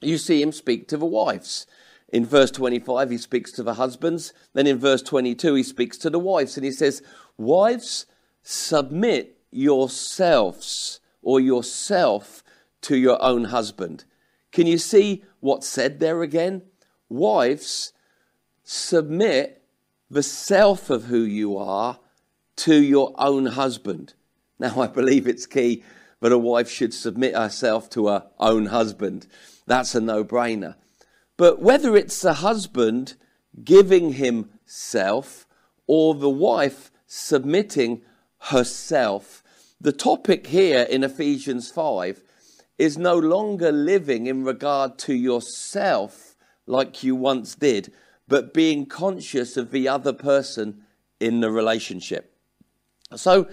you 0.00 0.18
see 0.18 0.40
him 0.40 0.52
speak 0.52 0.86
to 0.88 0.96
the 0.96 1.06
wives. 1.06 1.66
In 2.12 2.26
verse 2.26 2.50
25, 2.50 3.10
he 3.10 3.18
speaks 3.18 3.52
to 3.52 3.62
the 3.62 3.74
husbands. 3.74 4.32
Then 4.52 4.66
in 4.66 4.78
verse 4.78 5.02
22, 5.02 5.54
he 5.54 5.62
speaks 5.62 5.96
to 5.98 6.10
the 6.10 6.18
wives 6.18 6.56
and 6.56 6.64
he 6.64 6.72
says, 6.72 7.02
Wives, 7.36 8.06
submit 8.42 9.38
yourselves 9.50 11.00
or 11.22 11.40
yourself 11.40 12.42
to 12.82 12.96
your 12.96 13.22
own 13.22 13.44
husband. 13.44 14.04
Can 14.52 14.66
you 14.66 14.78
see 14.78 15.24
what's 15.40 15.66
said 15.66 16.00
there 16.00 16.22
again? 16.22 16.62
Wives, 17.08 17.92
submit 18.64 19.62
the 20.10 20.22
self 20.22 20.90
of 20.90 21.04
who 21.04 21.20
you 21.20 21.56
are 21.56 21.98
to 22.56 22.74
your 22.82 23.14
own 23.16 23.46
husband. 23.46 24.14
Now, 24.58 24.80
I 24.80 24.86
believe 24.88 25.26
it's 25.26 25.46
key 25.46 25.82
that 26.20 26.32
a 26.32 26.38
wife 26.38 26.68
should 26.68 26.92
submit 26.92 27.34
herself 27.34 27.88
to 27.90 28.08
her 28.08 28.26
own 28.38 28.66
husband. 28.66 29.26
That's 29.66 29.94
a 29.94 30.00
no 30.00 30.24
brainer. 30.24 30.74
But 31.36 31.62
whether 31.62 31.96
it's 31.96 32.20
the 32.20 32.34
husband 32.34 33.14
giving 33.64 34.14
himself 34.14 35.46
or 35.86 36.14
the 36.14 36.28
wife 36.28 36.90
submitting 37.06 38.02
herself, 38.38 39.42
the 39.80 39.92
topic 39.92 40.48
here 40.48 40.82
in 40.82 41.02
Ephesians 41.02 41.70
5 41.70 42.22
is 42.80 42.96
no 42.96 43.14
longer 43.14 43.70
living 43.70 44.26
in 44.26 44.42
regard 44.42 44.96
to 44.96 45.12
yourself 45.12 46.34
like 46.66 47.04
you 47.04 47.14
once 47.14 47.54
did, 47.54 47.92
but 48.26 48.54
being 48.54 48.86
conscious 48.86 49.58
of 49.58 49.70
the 49.70 49.86
other 49.86 50.14
person 50.14 50.82
in 51.20 51.40
the 51.40 51.50
relationship. 51.50 52.34
So, 53.14 53.50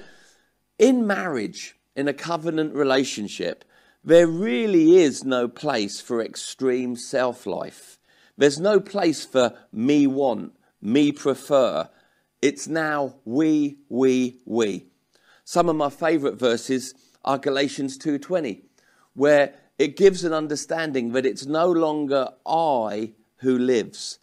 in 0.79 1.05
marriage, 1.05 1.75
in 1.93 2.07
a 2.07 2.13
covenant 2.13 2.73
relationship, 2.73 3.65
there 4.01 4.27
really 4.27 4.95
is 4.95 5.25
no 5.25 5.49
place 5.49 5.99
for 5.99 6.21
extreme 6.21 6.95
self 6.95 7.45
life. 7.45 7.99
There's 8.37 8.61
no 8.61 8.79
place 8.79 9.25
for 9.25 9.53
me 9.73 10.07
want, 10.07 10.53
me 10.81 11.11
prefer. 11.11 11.89
It's 12.41 12.65
now 12.65 13.15
we, 13.25 13.79
we, 13.89 14.37
we. 14.45 14.85
Some 15.43 15.67
of 15.67 15.75
my 15.75 15.89
favorite 15.89 16.39
verses 16.39 16.93
are 17.25 17.37
Galatians 17.37 17.97
2:20, 17.97 18.66
where 19.17 19.53
it 19.77 19.97
gives 19.97 20.23
an 20.23 20.31
understanding 20.31 21.11
that 21.11 21.25
it's 21.25 21.45
no 21.45 21.69
longer 21.69 22.29
I 22.45 23.11
who 23.37 23.57
lives. 23.57 24.19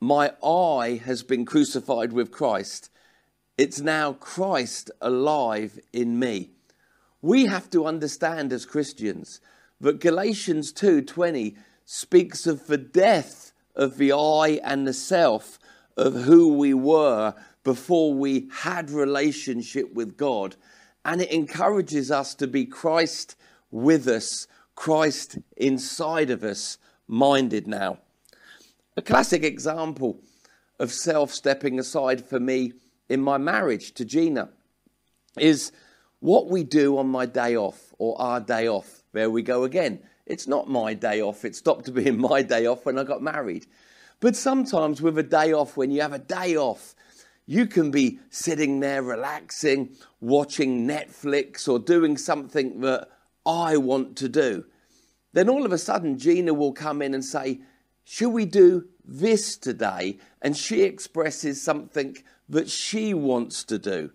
My 0.00 0.32
I 0.44 1.00
has 1.04 1.22
been 1.22 1.44
crucified 1.44 2.12
with 2.12 2.30
Christ. 2.30 2.90
It's 3.58 3.80
now 3.80 4.12
Christ 4.12 4.90
alive 5.00 5.80
in 5.92 6.18
me 6.18 6.50
we 7.26 7.46
have 7.46 7.68
to 7.70 7.86
understand 7.86 8.52
as 8.52 8.64
Christians 8.64 9.40
that 9.80 9.98
Galatians 9.98 10.72
2:20 10.72 11.56
speaks 11.84 12.46
of 12.46 12.68
the 12.68 12.78
death 12.78 13.52
of 13.74 13.96
the 13.96 14.12
I 14.12 14.60
and 14.62 14.86
the 14.86 14.92
self 14.92 15.58
of 15.96 16.22
who 16.22 16.54
we 16.54 16.72
were 16.72 17.34
before 17.64 18.14
we 18.14 18.48
had 18.52 18.90
relationship 18.90 19.92
with 19.92 20.16
God 20.16 20.54
and 21.04 21.20
it 21.20 21.32
encourages 21.32 22.12
us 22.12 22.32
to 22.36 22.46
be 22.46 22.64
Christ 22.64 23.34
with 23.70 24.06
us 24.08 24.46
Christ 24.74 25.38
inside 25.56 26.30
of 26.30 26.42
us 26.44 26.78
minded 27.08 27.66
now 27.66 27.98
a 28.96 29.02
classic 29.02 29.44
example 29.44 30.20
of 30.78 30.90
self 30.90 31.32
stepping 31.32 31.78
aside 31.78 32.24
for 32.24 32.40
me 32.40 32.72
in 33.08 33.20
my 33.20 33.38
marriage 33.38 33.92
to 33.92 34.04
Gina 34.04 34.48
is 35.38 35.70
what 36.20 36.48
we 36.48 36.64
do 36.64 36.98
on 36.98 37.08
my 37.08 37.26
day 37.26 37.56
off 37.56 37.94
or 37.98 38.20
our 38.20 38.40
day 38.40 38.68
off. 38.68 39.02
There 39.12 39.30
we 39.30 39.42
go 39.42 39.64
again. 39.64 40.00
It's 40.24 40.48
not 40.48 40.68
my 40.68 40.94
day 40.94 41.20
off. 41.20 41.44
It 41.44 41.54
stopped 41.54 41.92
being 41.94 42.18
my 42.18 42.42
day 42.42 42.66
off 42.66 42.86
when 42.86 42.98
I 42.98 43.04
got 43.04 43.22
married. 43.22 43.66
But 44.20 44.34
sometimes 44.34 45.02
with 45.02 45.18
a 45.18 45.22
day 45.22 45.52
off, 45.52 45.76
when 45.76 45.90
you 45.90 46.00
have 46.00 46.14
a 46.14 46.18
day 46.18 46.56
off, 46.56 46.94
you 47.44 47.66
can 47.66 47.90
be 47.90 48.18
sitting 48.30 48.80
there 48.80 49.02
relaxing, 49.02 49.94
watching 50.20 50.88
Netflix 50.88 51.68
or 51.68 51.78
doing 51.78 52.16
something 52.16 52.80
that 52.80 53.08
I 53.46 53.76
want 53.76 54.16
to 54.16 54.28
do. 54.28 54.66
Then 55.32 55.48
all 55.48 55.64
of 55.64 55.72
a 55.72 55.78
sudden, 55.78 56.18
Gina 56.18 56.52
will 56.52 56.72
come 56.72 57.00
in 57.00 57.14
and 57.14 57.24
say, 57.24 57.60
Should 58.04 58.30
we 58.30 58.44
do 58.44 58.88
this 59.04 59.56
today? 59.56 60.18
And 60.42 60.56
she 60.56 60.82
expresses 60.82 61.62
something 61.62 62.16
that 62.48 62.68
she 62.68 63.14
wants 63.14 63.64
to 63.64 63.78
do. 63.78 64.10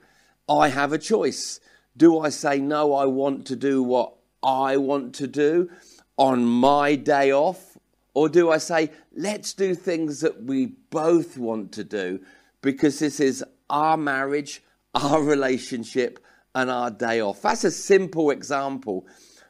I 0.50 0.70
have 0.70 0.94
a 0.94 0.98
choice. 0.98 1.60
Do 1.96 2.20
I 2.20 2.30
say, 2.30 2.60
no, 2.60 2.94
I 2.94 3.06
want 3.06 3.46
to 3.48 3.56
do 3.56 3.84
what 3.84 4.14
I 4.42 4.78
want 4.78 5.14
to 5.16 5.28
do 5.28 5.70
on 6.18 6.46
my 6.46 6.96
day 6.96 7.32
off? 7.32 7.78
Or 8.14 8.28
do 8.28 8.50
I 8.50 8.58
say, 8.58 8.92
let's 9.16 9.54
do 9.54 9.76
things 9.76 10.22
that 10.22 10.44
we 10.44 10.68
both 10.90 11.38
want 11.38 11.72
to 11.74 11.84
do 11.84 12.20
because 12.62 13.00
this 13.00 13.20
is 13.20 13.44
our 13.70 13.98
marriage, 13.98 14.62
our 14.94 15.22
relationship, 15.22 16.20
and 16.56 16.70
our 16.70 16.92
day 16.92 17.22
off? 17.22 17.42
That's 17.42 17.64
a 17.64 17.72
simple 17.72 18.32
example, 18.32 19.06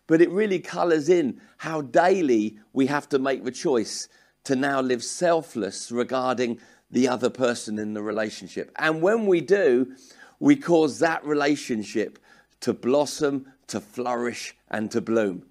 but 0.08 0.22
it 0.22 0.29
really 0.29 0.60
colours 0.60 1.10
in 1.10 1.39
how 1.58 1.81
daily 1.81 2.58
we 2.74 2.88
have 2.88 3.08
to 3.10 3.20
make 3.20 3.43
the 3.43 3.51
choice 3.51 4.08
to 4.43 4.55
now 4.55 4.81
live 4.81 5.03
selfless 5.03 5.91
regarding 5.91 6.60
the 6.89 7.08
other 7.08 7.29
person 7.29 7.79
in 7.79 7.93
the 7.93 8.01
relationship. 8.01 8.72
And 8.77 9.01
when 9.01 9.25
we 9.25 9.41
do, 9.41 9.96
we 10.39 10.55
cause 10.55 11.00
that 11.00 11.24
relationship 11.24 12.20
to 12.62 12.74
blossom, 12.74 13.48
to 13.67 13.79
flourish, 13.79 14.55
and 14.70 14.91
to 14.91 15.01
bloom. 15.01 15.46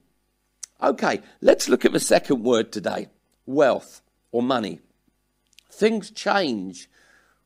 Okay, 0.82 1.20
let's 1.40 1.68
look 1.68 1.84
at 1.84 1.92
the 1.92 2.00
second 2.00 2.42
word 2.42 2.72
today 2.72 3.08
wealth 3.46 4.02
or 4.32 4.42
money. 4.42 4.80
Things 5.70 6.10
change 6.10 6.88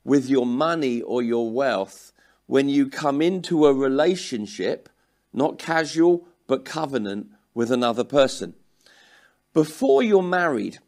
with 0.05 0.29
your 0.29 0.47
money 0.47 1.03
or 1.03 1.23
your 1.23 1.51
wealth 1.51 2.13
when 2.47 2.69
you 2.69 2.89
come 2.89 3.23
into 3.23 3.67
a 3.67 3.75
relationship, 3.75 4.89
not 5.33 5.59
casual, 5.59 6.27
but 6.47 6.65
covenant 6.65 7.29
with 7.55 7.71
another 7.71 8.05
person. 8.05 8.55
Before 9.53 10.03
you're 10.03 10.23
married, 10.23 10.79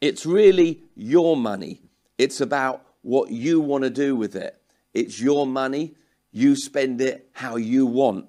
it's 0.00 0.24
really 0.24 0.82
your 0.94 1.36
money. 1.36 1.82
It's 2.18 2.40
about 2.40 2.86
what 3.02 3.30
you 3.30 3.60
want 3.60 3.84
to 3.84 3.90
do 3.90 4.14
with 4.14 4.36
it. 4.36 4.60
It's 4.94 5.20
your 5.20 5.46
money. 5.46 5.94
You 6.32 6.56
spend 6.56 7.00
it 7.00 7.28
how 7.32 7.56
you 7.56 7.86
want. 7.86 8.26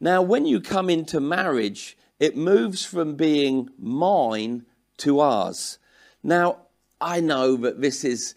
Now, 0.00 0.22
when 0.22 0.46
you 0.46 0.60
come 0.60 0.90
into 0.90 1.20
marriage, 1.20 1.96
it 2.20 2.36
moves 2.36 2.84
from 2.84 3.16
being 3.16 3.70
mine 3.78 4.66
to 4.98 5.20
ours. 5.20 5.78
Now, 6.22 6.58
I 7.00 7.20
know 7.20 7.56
that 7.56 7.80
this 7.80 8.04
is 8.04 8.34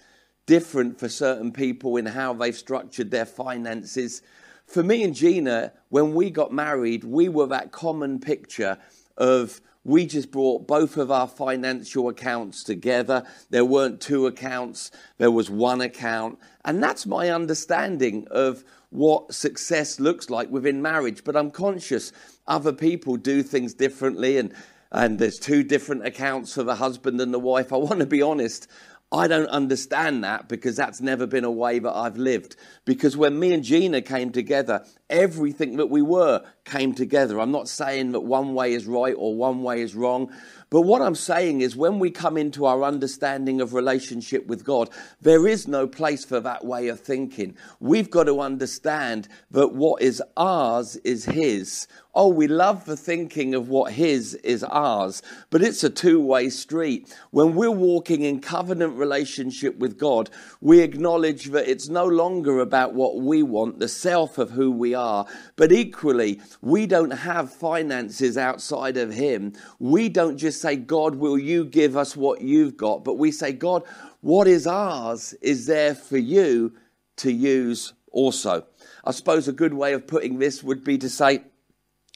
different 0.48 1.00
for 1.00 1.08
certain 1.08 1.52
people 1.52 1.98
in 1.98 2.08
how 2.08 2.34
they've 2.34 2.58
structured 2.58 3.12
their 3.12 3.26
finances. 3.26 4.24
For 4.66 4.82
me 4.82 5.04
and 5.04 5.14
Gina, 5.14 5.74
when 5.90 6.16
we 6.16 6.32
got 6.32 6.52
married, 6.52 7.04
we 7.04 7.30
were 7.30 7.46
that 7.48 7.72
common 7.72 8.20
picture 8.20 8.80
of 9.18 9.62
we 9.84 10.06
just 10.06 10.32
brought 10.32 10.68
both 10.68 10.98
of 10.98 11.12
our 11.12 11.28
financial 11.28 12.10
accounts 12.10 12.64
together. 12.64 13.24
There 13.50 13.64
weren't 13.64 14.02
two 14.02 14.26
accounts, 14.28 14.92
there 15.18 15.32
was 15.32 15.50
one 15.50 15.82
account. 15.82 16.40
And 16.66 16.84
that's 16.84 17.06
my 17.06 17.30
understanding 17.30 18.28
of 18.32 18.66
what 18.90 19.34
success 19.34 20.00
looks 20.00 20.30
like 20.30 20.50
within 20.50 20.82
marriage. 20.82 21.24
But 21.24 21.38
I'm 21.38 21.52
conscious 21.52 22.12
other 22.48 22.74
people 22.74 23.16
do 23.16 23.44
things 23.44 23.74
differently 23.74 24.38
and 24.38 24.54
and 24.92 25.20
there's 25.20 25.38
two 25.38 25.64
different 25.64 26.06
accounts 26.06 26.54
for 26.54 26.64
the 26.64 26.76
husband 26.76 27.20
and 27.20 27.34
the 27.34 27.40
wife. 27.40 27.74
I 27.74 27.78
want 27.78 28.00
to 28.00 28.06
be 28.06 28.22
honest. 28.22 28.68
I 29.12 29.28
don't 29.28 29.48
understand 29.48 30.24
that 30.24 30.50
because 30.50 30.76
that's 30.76 31.00
never 31.00 31.26
been 31.26 31.46
a 31.46 31.52
way 31.52 31.80
that 31.80 31.94
I've 31.94 32.18
lived. 32.18 32.58
Because 32.84 33.16
when 33.16 33.40
me 33.40 33.54
and 33.54 33.64
Gina 33.64 34.02
came 34.02 34.32
together, 34.32 34.86
everything 35.10 35.78
that 35.78 35.88
we 35.88 36.02
were 36.02 36.44
came 36.66 36.94
together. 36.94 37.40
I'm 37.40 37.52
not 37.52 37.70
saying 37.70 38.12
that 38.12 38.22
one 38.22 38.54
way 38.54 38.74
is 38.74 38.86
right 38.86 39.16
or 39.18 39.36
one 39.36 39.64
way 39.64 39.82
is 39.82 39.96
wrong, 39.96 40.32
But 40.70 40.82
what 40.82 41.02
I'm 41.02 41.16
saying 41.16 41.62
is, 41.62 41.78
when 41.78 41.98
we 41.98 42.12
come 42.12 42.36
into 42.36 42.66
our 42.66 42.84
understanding 42.84 43.62
of 43.62 43.74
relationship 43.74 44.48
with 44.48 44.66
God, 44.66 44.90
there 45.22 45.48
is 45.48 45.66
no 45.66 45.88
place 45.88 46.26
for 46.26 46.42
that 46.42 46.66
way 46.66 46.90
of 46.90 47.00
thinking. 47.00 47.56
We've 47.80 48.10
got 48.10 48.26
to 48.26 48.42
understand 48.42 49.30
that 49.52 49.74
what 49.74 50.02
is 50.02 50.22
ours 50.36 50.98
is 51.06 51.24
His. 51.24 51.88
Oh, 52.14 52.28
we 52.28 52.48
love 52.48 52.84
the 52.84 52.98
thinking 52.98 53.56
of 53.56 53.70
what 53.70 53.94
His 53.94 54.34
is 54.36 54.62
ours, 54.66 55.22
but 55.52 55.62
it's 55.62 55.86
a 55.86 55.90
two 55.90 56.20
way 56.20 56.50
street. 56.50 57.16
When 57.32 57.56
we're 57.56 57.72
walking 57.72 58.24
in 58.24 58.42
covenant 58.42 58.98
relationship 58.98 59.78
with 59.78 59.98
God, 59.98 60.30
we 60.60 60.82
acknowledge 60.82 61.46
that 61.52 61.70
it's 61.70 61.88
no 61.88 62.06
longer 62.06 62.60
about 62.60 62.94
what 62.94 63.22
we 63.22 63.42
want, 63.42 63.80
the 63.80 63.88
self 63.88 64.38
of 64.38 64.52
who 64.52 64.72
we 64.72 64.96
are, 64.98 65.26
but 65.56 65.72
equally, 65.72 66.42
we 66.62 66.86
don't 66.86 67.12
have 67.12 67.54
finances 67.54 68.38
outside 68.38 68.98
of 68.98 69.14
Him. 69.14 69.54
We 69.80 70.10
don't 70.10 70.38
just 70.38 70.62
say, 70.62 70.76
God, 70.76 71.16
will 71.16 71.38
you 71.38 71.64
give 71.64 71.96
us 71.96 72.18
what 72.18 72.42
you've 72.42 72.76
got? 72.76 73.06
But 73.06 73.18
we 73.18 73.32
say, 73.32 73.54
God, 73.54 73.84
what 74.22 74.48
is 74.48 74.68
ours 74.68 75.34
is 75.42 75.66
there 75.68 75.96
for 75.96 76.18
you 76.18 76.74
to 77.18 77.32
use 77.32 77.94
also. 78.12 78.66
I 79.06 79.12
suppose 79.12 79.48
a 79.48 79.54
good 79.54 79.74
way 79.74 79.94
of 79.94 80.08
putting 80.08 80.40
this 80.40 80.64
would 80.64 80.84
be 80.84 80.98
to 80.98 81.10
say, 81.10 81.44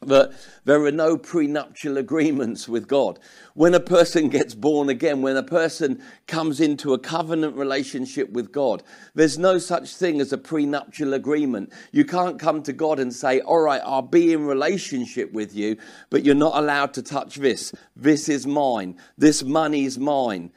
that 0.01 0.33
there 0.65 0.83
are 0.83 0.91
no 0.91 1.17
prenuptial 1.17 1.97
agreements 1.97 2.67
with 2.67 2.87
God. 2.87 3.19
When 3.53 3.75
a 3.75 3.79
person 3.79 4.29
gets 4.29 4.55
born 4.55 4.89
again, 4.89 5.21
when 5.21 5.37
a 5.37 5.43
person 5.43 6.01
comes 6.27 6.59
into 6.59 6.93
a 6.93 6.99
covenant 6.99 7.55
relationship 7.55 8.31
with 8.31 8.51
God, 8.51 8.81
there's 9.13 9.37
no 9.37 9.59
such 9.59 9.95
thing 9.95 10.19
as 10.19 10.33
a 10.33 10.37
prenuptial 10.37 11.13
agreement. 11.13 11.71
You 11.91 12.05
can't 12.05 12.39
come 12.39 12.63
to 12.63 12.73
God 12.73 12.99
and 12.99 13.13
say, 13.13 13.41
All 13.41 13.61
right, 13.61 13.81
I'll 13.83 14.01
be 14.01 14.33
in 14.33 14.45
relationship 14.45 15.31
with 15.33 15.55
you, 15.55 15.77
but 16.09 16.23
you're 16.23 16.35
not 16.35 16.57
allowed 16.57 16.93
to 16.95 17.03
touch 17.03 17.35
this. 17.35 17.71
This 17.95 18.27
is 18.27 18.47
mine. 18.47 18.97
This 19.17 19.43
money 19.43 19.85
is 19.85 19.99
mine. 19.99 20.51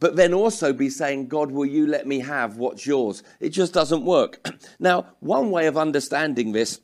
But 0.00 0.16
then 0.16 0.34
also 0.34 0.72
be 0.72 0.90
saying, 0.90 1.28
God, 1.28 1.52
will 1.52 1.66
you 1.66 1.86
let 1.86 2.08
me 2.08 2.18
have 2.18 2.56
what's 2.56 2.84
yours? 2.84 3.22
It 3.38 3.50
just 3.50 3.72
doesn't 3.72 4.04
work. 4.04 4.44
now, 4.80 5.06
one 5.20 5.52
way 5.52 5.68
of 5.68 5.78
understanding 5.78 6.50
this 6.50 6.80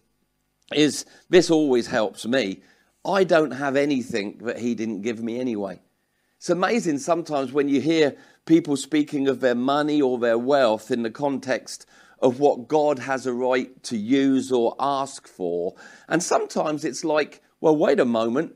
is 0.75 1.07
this 1.29 1.51
always 1.51 1.87
helps 1.87 2.27
me. 2.27 2.63
I 3.05 3.25
don't 3.25 3.53
have 3.53 3.77
anything 3.77 4.39
that 4.43 4.59
he 4.59 4.75
didn't 4.75 5.03
give 5.03 5.23
me 5.23 5.41
anyway. 5.41 5.81
It's 6.37 6.51
amazing 6.51 6.99
sometimes 6.99 7.53
when 7.53 7.69
you 7.69 7.81
hear 7.81 8.17
people 8.45 8.77
speaking 8.77 9.29
of 9.29 9.41
their 9.41 9.55
money 9.55 10.01
or 10.01 10.19
their 10.19 10.39
wealth 10.39 10.91
in 10.91 11.03
the 11.03 11.11
context 11.11 11.87
of 12.21 12.41
what 12.41 12.69
God 12.69 12.99
has 13.01 13.27
a 13.27 13.33
right 13.33 13.83
to 13.85 13.97
use 13.97 14.53
or 14.53 14.75
ask 14.79 15.27
for. 15.27 15.75
And 16.09 16.23
sometimes 16.23 16.85
it's 16.85 17.05
like, 17.05 17.43
well, 17.61 17.77
wait 17.77 18.01
a 18.01 18.05
moment. 18.05 18.55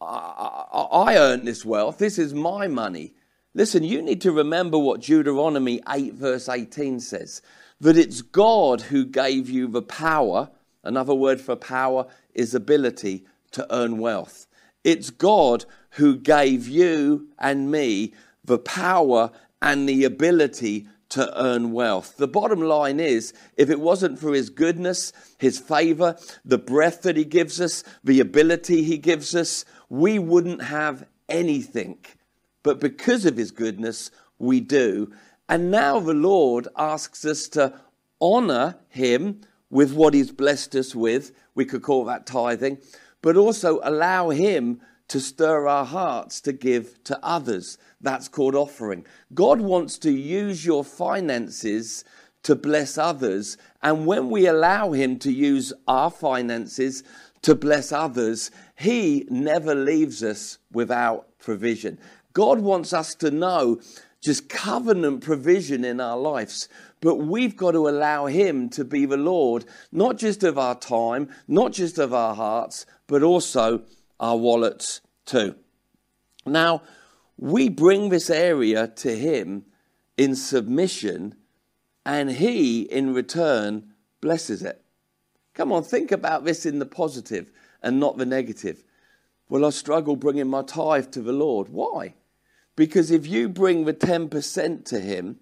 I, 0.00 0.66
I, 0.72 0.80
I 0.80 1.16
earned 1.16 1.46
this 1.46 1.64
wealth. 1.64 1.98
This 1.98 2.18
is 2.18 2.34
my 2.34 2.68
money. 2.68 3.14
Listen, 3.54 3.84
you 3.84 4.02
need 4.02 4.20
to 4.22 4.32
remember 4.32 4.78
what 4.78 5.00
Deuteronomy 5.00 5.80
8, 5.88 6.14
verse 6.14 6.48
18 6.48 7.00
says 7.00 7.42
that 7.80 7.96
it's 7.96 8.22
God 8.22 8.80
who 8.80 9.04
gave 9.04 9.48
you 9.48 9.68
the 9.68 9.82
power 9.82 10.50
Another 10.84 11.14
word 11.14 11.40
for 11.40 11.56
power 11.56 12.06
is 12.34 12.54
ability 12.54 13.24
to 13.52 13.66
earn 13.74 13.98
wealth. 13.98 14.46
It's 14.84 15.10
God 15.10 15.64
who 15.92 16.16
gave 16.16 16.68
you 16.68 17.28
and 17.38 17.70
me 17.70 18.12
the 18.44 18.58
power 18.58 19.30
and 19.62 19.88
the 19.88 20.04
ability 20.04 20.86
to 21.10 21.42
earn 21.42 21.72
wealth. 21.72 22.16
The 22.16 22.28
bottom 22.28 22.60
line 22.60 23.00
is 23.00 23.32
if 23.56 23.70
it 23.70 23.80
wasn't 23.80 24.18
for 24.18 24.34
His 24.34 24.50
goodness, 24.50 25.12
His 25.38 25.58
favor, 25.58 26.16
the 26.44 26.58
breath 26.58 27.02
that 27.02 27.16
He 27.16 27.24
gives 27.24 27.60
us, 27.60 27.84
the 28.02 28.20
ability 28.20 28.82
He 28.82 28.98
gives 28.98 29.34
us, 29.34 29.64
we 29.88 30.18
wouldn't 30.18 30.62
have 30.62 31.06
anything. 31.28 31.98
But 32.62 32.80
because 32.80 33.24
of 33.24 33.36
His 33.36 33.52
goodness, 33.52 34.10
we 34.38 34.60
do. 34.60 35.12
And 35.48 35.70
now 35.70 36.00
the 36.00 36.14
Lord 36.14 36.68
asks 36.76 37.24
us 37.24 37.48
to 37.50 37.78
honor 38.20 38.76
Him 38.88 39.42
with 39.74 39.92
what 39.92 40.14
He's 40.14 40.30
blessed 40.30 40.76
us 40.76 40.94
with. 40.94 41.32
We 41.56 41.64
could 41.64 41.82
call 41.82 42.04
that 42.04 42.26
tithing, 42.26 42.78
but 43.20 43.36
also 43.36 43.80
allow 43.82 44.30
Him 44.30 44.80
to 45.08 45.18
stir 45.18 45.66
our 45.66 45.84
hearts 45.84 46.40
to 46.42 46.52
give 46.52 47.02
to 47.04 47.18
others. 47.22 47.76
That's 48.00 48.28
called 48.28 48.54
offering. 48.54 49.04
God 49.34 49.60
wants 49.60 49.98
to 49.98 50.12
use 50.12 50.64
your 50.64 50.84
finances 50.84 52.04
to 52.44 52.54
bless 52.54 52.96
others. 52.96 53.58
And 53.82 54.06
when 54.06 54.30
we 54.30 54.46
allow 54.46 54.92
Him 54.92 55.18
to 55.18 55.32
use 55.32 55.72
our 55.88 56.10
finances 56.10 57.02
to 57.42 57.56
bless 57.56 57.90
others, 57.90 58.52
He 58.76 59.26
never 59.28 59.74
leaves 59.74 60.22
us 60.22 60.58
without 60.70 61.36
provision. 61.40 61.98
God 62.32 62.60
wants 62.60 62.92
us 62.92 63.16
to 63.16 63.32
know 63.32 63.80
just 64.24 64.48
covenant 64.48 65.22
provision 65.22 65.84
in 65.84 66.00
our 66.00 66.16
lives. 66.16 66.66
But 67.02 67.16
we've 67.16 67.56
got 67.56 67.72
to 67.72 67.86
allow 67.88 68.24
Him 68.24 68.70
to 68.70 68.82
be 68.82 69.04
the 69.04 69.18
Lord, 69.18 69.66
not 69.92 70.16
just 70.16 70.42
of 70.42 70.58
our 70.58 70.74
time, 70.74 71.28
not 71.46 71.72
just 71.72 71.98
of 71.98 72.14
our 72.14 72.34
hearts, 72.34 72.86
but 73.06 73.22
also 73.22 73.82
our 74.18 74.36
wallets 74.38 75.02
too. 75.26 75.56
Now, 76.46 76.82
we 77.36 77.68
bring 77.68 78.08
this 78.08 78.30
area 78.30 78.88
to 78.88 79.14
Him 79.14 79.66
in 80.16 80.34
submission, 80.34 81.34
and 82.06 82.30
He, 82.30 82.80
in 82.82 83.12
return, 83.12 83.92
blesses 84.22 84.62
it. 84.62 84.82
Come 85.52 85.70
on, 85.70 85.82
think 85.82 86.10
about 86.10 86.46
this 86.46 86.64
in 86.64 86.78
the 86.78 86.86
positive 86.86 87.50
and 87.82 88.00
not 88.00 88.16
the 88.16 88.24
negative. 88.24 88.84
Well, 89.50 89.66
I 89.66 89.70
struggle 89.70 90.16
bringing 90.16 90.48
my 90.48 90.62
tithe 90.62 91.10
to 91.10 91.20
the 91.20 91.32
Lord. 91.32 91.68
Why? 91.68 92.14
Because 92.76 93.10
if 93.10 93.26
you 93.26 93.48
bring 93.48 93.84
the 93.84 93.94
10% 93.94 94.84
to 94.86 95.00
Him, 95.00 95.38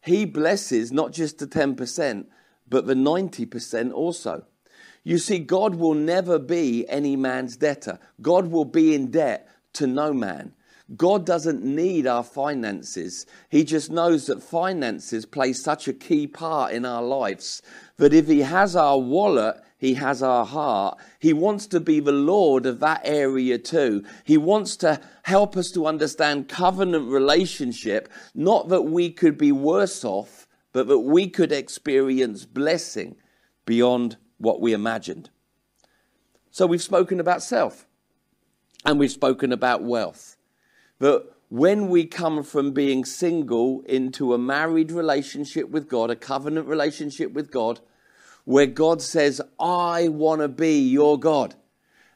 he 0.00 0.24
blesses 0.24 0.90
not 0.90 1.12
just 1.12 1.38
the 1.38 1.46
10%, 1.46 2.26
but 2.68 2.86
the 2.86 2.94
90% 2.94 3.92
also. 3.92 4.44
You 5.04 5.18
see, 5.18 5.38
God 5.38 5.76
will 5.76 5.94
never 5.94 6.38
be 6.38 6.88
any 6.88 7.16
man's 7.16 7.56
debtor. 7.56 7.98
God 8.20 8.48
will 8.48 8.64
be 8.64 8.94
in 8.94 9.10
debt 9.10 9.48
to 9.74 9.86
no 9.86 10.12
man. 10.12 10.54
God 10.96 11.24
doesn't 11.24 11.64
need 11.64 12.06
our 12.06 12.22
finances. 12.22 13.26
He 13.48 13.64
just 13.64 13.90
knows 13.90 14.26
that 14.26 14.42
finances 14.42 15.24
play 15.24 15.52
such 15.52 15.88
a 15.88 15.92
key 15.92 16.26
part 16.26 16.72
in 16.72 16.84
our 16.84 17.02
lives 17.02 17.62
that 17.96 18.12
if 18.12 18.26
He 18.26 18.40
has 18.40 18.76
our 18.76 18.98
wallet, 18.98 19.56
He 19.78 19.94
has 19.94 20.22
our 20.22 20.44
heart. 20.44 20.98
He 21.18 21.32
wants 21.32 21.66
to 21.68 21.80
be 21.80 22.00
the 22.00 22.12
Lord 22.12 22.66
of 22.66 22.80
that 22.80 23.00
area 23.04 23.58
too. 23.58 24.04
He 24.24 24.36
wants 24.36 24.76
to 24.78 25.00
help 25.22 25.56
us 25.56 25.70
to 25.72 25.86
understand 25.86 26.48
covenant 26.48 27.08
relationship, 27.08 28.08
not 28.34 28.68
that 28.68 28.82
we 28.82 29.10
could 29.10 29.38
be 29.38 29.52
worse 29.52 30.04
off, 30.04 30.46
but 30.72 30.88
that 30.88 31.00
we 31.00 31.28
could 31.28 31.52
experience 31.52 32.44
blessing 32.44 33.16
beyond 33.64 34.16
what 34.38 34.60
we 34.60 34.72
imagined. 34.72 35.30
So 36.50 36.66
we've 36.66 36.82
spoken 36.82 37.20
about 37.20 37.42
self 37.42 37.86
and 38.84 38.98
we've 38.98 39.10
spoken 39.10 39.52
about 39.52 39.82
wealth. 39.82 40.36
That 41.02 41.24
when 41.48 41.88
we 41.88 42.06
come 42.06 42.44
from 42.44 42.70
being 42.70 43.04
single 43.04 43.82
into 43.86 44.34
a 44.34 44.38
married 44.38 44.92
relationship 44.92 45.68
with 45.68 45.88
God, 45.88 46.12
a 46.12 46.14
covenant 46.14 46.68
relationship 46.68 47.32
with 47.32 47.50
God, 47.50 47.80
where 48.44 48.66
God 48.66 49.02
says, 49.02 49.40
I 49.58 50.06
want 50.06 50.42
to 50.42 50.48
be 50.48 50.78
your 50.78 51.18
God 51.18 51.56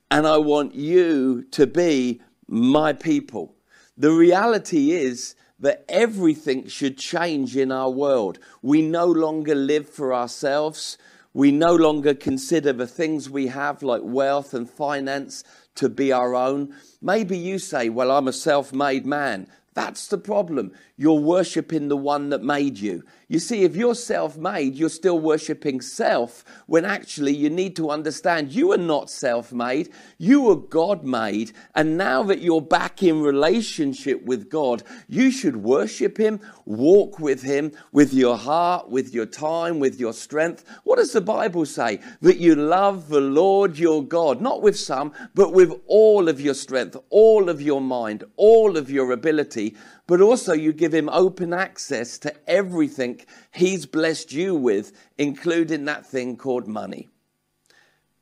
and 0.09 0.25
I 0.25 0.37
want 0.37 0.77
you 0.77 1.43
to 1.51 1.67
be 1.67 2.23
my 2.47 2.93
people. 2.93 3.57
The 3.99 4.13
reality 4.13 4.93
is 4.93 5.35
that 5.59 5.85
everything 5.89 6.69
should 6.69 6.97
change 6.97 7.57
in 7.57 7.73
our 7.73 7.91
world. 7.91 8.39
We 8.63 8.83
no 8.83 9.07
longer 9.07 9.57
live 9.57 9.89
for 9.89 10.15
ourselves. 10.15 10.97
We 11.37 11.53
no 11.53 11.75
longer 11.75 12.15
consider 12.15 12.73
the 12.73 12.87
things 12.87 13.29
we 13.29 13.49
have, 13.49 13.83
like 13.83 14.01
wealth 14.03 14.55
and 14.55 14.67
finance, 14.67 15.45
to 15.75 15.91
be 15.91 16.11
our 16.11 16.35
own. 16.35 16.75
Maybe 17.03 17.37
you 17.37 17.59
say, 17.59 17.91
Well, 17.91 18.11
I'm 18.11 18.27
a 18.27 18.33
self 18.33 18.73
made 18.73 19.05
man. 19.05 19.47
That's 19.77 20.07
the 20.07 20.17
problem. 20.17 20.73
You're 20.97 21.21
worshipping 21.21 21.89
the 21.89 21.99
one 21.99 22.31
that 22.31 22.43
made 22.43 22.79
you. 22.79 23.05
You 23.29 23.39
see, 23.39 23.63
if 23.63 23.77
you're 23.77 23.95
self 23.95 24.39
made, 24.39 24.75
you're 24.75 24.89
still 24.89 25.19
worshipping 25.19 25.83
self, 25.83 26.45
when 26.67 26.87
actually 26.87 27.35
you 27.35 27.51
need 27.51 27.77
to 27.77 27.91
understand 27.91 28.53
you 28.53 28.73
are 28.73 28.79
not 28.79 29.11
self 29.11 29.53
made, 29.53 29.91
you 30.17 30.41
were 30.41 30.57
God 30.57 31.05
made. 31.05 31.53
And 31.75 31.99
now 31.99 32.23
that 32.23 32.39
you're 32.39 32.63
back 32.63 33.03
in 33.03 33.21
relationship 33.21 34.25
with 34.25 34.49
God, 34.49 34.83
you 35.09 35.31
should 35.31 35.59
worship 35.59 36.17
Him, 36.17 36.41
walk 36.65 37.19
with 37.19 37.43
Him 37.43 37.73
with 37.93 38.15
your 38.15 38.39
heart, 38.39 38.89
with 38.89 39.13
your 39.13 39.27
time, 39.27 39.79
with 39.79 40.01
your 40.01 40.15
strength. 40.15 40.65
What 40.85 40.97
does 40.97 41.13
the 41.13 41.21
Bible 41.21 41.67
say? 41.67 42.01
That 42.23 42.39
you 42.39 42.55
love 42.55 43.11
the 43.11 43.21
Lord 43.21 43.77
your 43.77 44.03
God, 44.03 44.41
not 44.41 44.63
with 44.63 44.79
some, 44.79 45.13
but 45.35 45.53
with 45.53 45.79
all 45.87 46.31
of 46.31 46.41
your 46.41 46.55
strength, 46.55 46.97
all 47.11 47.51
of 47.51 47.61
your 47.61 47.83
mind, 47.83 48.25
all 48.37 48.79
of 48.79 48.91
your 48.91 49.13
ability 49.13 49.66
but 50.07 50.21
also 50.21 50.53
you 50.53 50.73
give 50.73 50.93
him 50.93 51.09
open 51.09 51.53
access 51.53 52.19
to 52.19 52.35
everything 52.47 53.21
he's 53.53 53.87
blessed 53.87 54.33
you 54.33 54.55
with, 54.55 54.93
including 55.17 55.87
that 55.87 56.07
thing 56.07 56.37
called 56.37 56.69
money. 56.69 57.09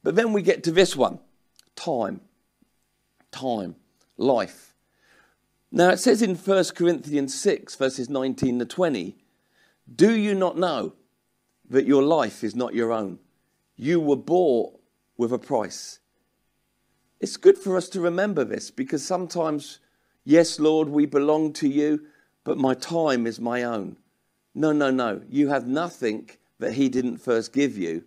But 0.03 0.15
then 0.15 0.33
we 0.33 0.43
get 0.43 0.63
to 0.65 0.73
this 0.73 0.95
one 0.95 1.19
time, 1.75 2.21
time, 3.33 3.75
life. 4.17 4.75
Now 5.73 5.91
it 5.91 5.99
says 5.99 6.23
in 6.23 6.37
1 6.37 6.65
Corinthians 6.77 7.35
6, 7.35 7.75
verses 7.75 8.09
19 8.09 8.61
to 8.61 8.65
20, 8.65 9.17
Do 9.93 10.17
you 10.17 10.35
not 10.35 10.57
know 10.57 10.95
that 11.69 11.87
your 11.87 12.03
life 12.03 12.45
is 12.45 12.55
not 12.55 12.75
your 12.75 12.93
own? 12.93 13.19
You 13.77 13.99
were 14.01 14.17
bought 14.17 14.79
with 15.17 15.33
a 15.33 15.39
price. 15.39 15.99
It's 17.21 17.37
good 17.37 17.59
for 17.59 17.77
us 17.77 17.89
to 17.89 18.01
remember 18.01 18.45
this 18.45 18.71
because 18.71 19.05
sometimes, 19.05 19.81
yes, 20.25 20.59
Lord, 20.59 20.89
we 20.89 21.07
belong 21.07 21.53
to 21.55 21.69
you, 21.69 22.07
but 22.45 22.59
my 22.59 22.75
time 22.75 23.27
is 23.27 23.41
my 23.41 23.63
own. 23.63 23.97
No, 24.55 24.73
no, 24.73 24.91
no. 24.91 25.23
You 25.29 25.49
have 25.49 25.67
nothing 25.67 26.31
that 26.59 26.75
He 26.75 26.89
didn't 26.89 27.19
first 27.19 27.53
give 27.53 27.77
you. 27.77 28.05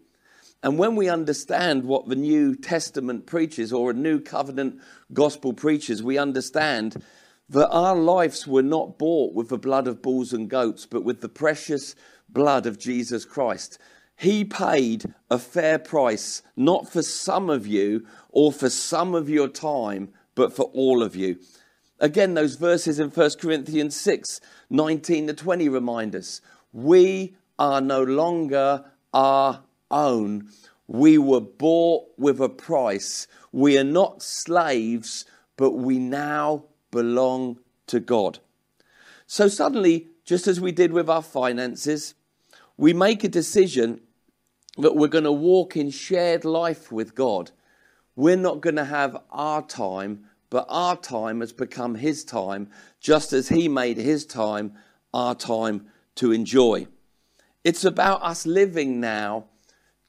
And 0.64 0.78
when 0.78 0.96
we 0.96 1.10
understand 1.10 1.84
what 1.84 2.08
the 2.08 2.16
New 2.16 2.56
Testament 2.56 3.26
preaches 3.26 3.72
or 3.72 3.92
a 3.92 3.94
New 3.94 4.20
Covenant 4.20 4.82
gospel 5.14 5.54
preaches, 5.54 6.02
we 6.02 6.18
understand 6.18 7.02
that 7.50 7.70
our 7.70 7.96
lives 7.96 8.48
were 8.48 8.64
not 8.64 8.98
bought 8.98 9.34
with 9.34 9.50
the 9.50 9.58
blood 9.58 9.88
of 9.88 10.02
bulls 10.02 10.34
and 10.34 10.50
goats, 10.50 10.86
but 10.86 11.04
with 11.04 11.22
the 11.22 11.30
precious 11.30 11.96
blood 12.30 12.66
of 12.66 12.80
Jesus 12.80 13.24
Christ. 13.24 13.80
He 14.16 14.44
paid 14.44 15.06
a 15.30 15.38
fair 15.38 15.78
price, 15.78 16.42
not 16.56 16.90
for 16.90 17.04
some 17.04 17.50
of 17.50 17.68
you 17.68 18.06
or 18.30 18.52
for 18.52 18.70
some 18.70 19.14
of 19.14 19.30
your 19.30 19.48
time, 19.48 20.10
but 20.34 20.54
for 20.54 20.66
all 20.74 21.04
of 21.04 21.16
you. 21.16 21.38
Again, 22.00 22.36
those 22.36 22.56
verses 22.56 23.00
in 23.00 23.10
1 23.10 23.32
Corinthians 23.40 23.96
6 23.96 24.40
19 24.70 25.28
to 25.28 25.34
20 25.34 25.70
remind 25.70 26.16
us 26.16 26.42
we 26.74 27.36
are 27.58 27.82
no 27.82 28.04
longer 28.04 28.86
our 29.14 29.64
own. 29.90 30.50
We 30.88 31.18
were 31.18 31.42
bought 31.42 32.08
with 32.18 32.40
a 32.40 32.50
price. 32.50 33.28
We 33.52 33.78
are 33.78 33.84
not 33.84 34.22
slaves, 34.22 35.26
but 35.58 35.72
we 35.72 35.98
now 35.98 36.66
belong 36.92 37.60
to 37.88 38.00
God. 38.00 38.40
So 39.26 39.48
suddenly, 39.48 40.08
just 40.24 40.48
as 40.48 40.62
we 40.62 40.72
did 40.72 40.94
with 40.94 41.10
our 41.10 41.22
finances, 41.22 42.14
we 42.78 42.94
make 42.94 43.24
a 43.24 43.30
decision 43.30 44.02
that 44.78 44.96
we're 44.96 45.08
going 45.08 45.24
to 45.24 45.32
walk 45.32 45.76
in 45.76 45.90
shared 45.90 46.46
life 46.46 46.92
with 46.92 47.16
God. 47.16 47.52
We're 48.16 48.38
not 48.38 48.62
going 48.62 48.76
to 48.76 48.86
have 48.86 49.18
our 49.32 49.62
time, 49.64 50.26
but 50.50 50.66
our 50.70 50.96
time 50.96 51.42
has 51.42 51.54
become 51.54 51.96
His 51.96 52.24
time, 52.24 52.70
just 53.00 53.34
as 53.34 53.50
He 53.50 53.68
made 53.68 53.98
His 53.98 54.26
time 54.26 54.74
our 55.14 55.36
time 55.36 55.88
to 56.16 56.32
enjoy. 56.32 56.88
It's 57.64 57.84
about 57.84 58.22
us 58.22 58.46
living 58.46 59.00
now 59.00 59.46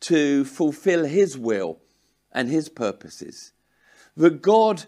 to 0.01 0.44
fulfill 0.44 1.05
His 1.05 1.37
will 1.37 1.81
and 2.33 2.48
His 2.48 2.68
purposes. 2.68 3.53
That 4.16 4.42
God 4.42 4.85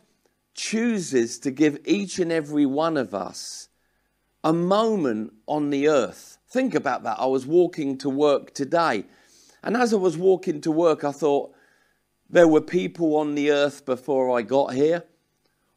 chooses 0.55 1.39
to 1.41 1.51
give 1.51 1.79
each 1.85 2.19
and 2.19 2.31
every 2.31 2.67
one 2.67 2.97
of 2.97 3.15
us 3.15 3.69
a 4.43 4.53
moment 4.53 5.33
on 5.47 5.71
the 5.71 5.89
earth. 5.89 6.39
Think 6.49 6.75
about 6.75 7.03
that. 7.05 7.19
I 7.19 7.27
was 7.27 7.47
walking 7.47 7.99
to 7.99 8.11
work 8.11 8.55
today, 8.55 9.05
and 9.63 9.77
as 9.77 9.93
I 9.93 9.97
was 9.97 10.17
walking 10.17 10.61
to 10.63 10.71
work, 10.71 11.05
I 11.05 11.13
thought 11.13 11.53
there 12.29 12.49
were 12.49 12.61
people 12.61 13.17
on 13.17 13.35
the 13.35 13.51
earth 13.51 13.85
before 13.85 14.37
I 14.37 14.43
got 14.43 14.75
here. 14.75 15.05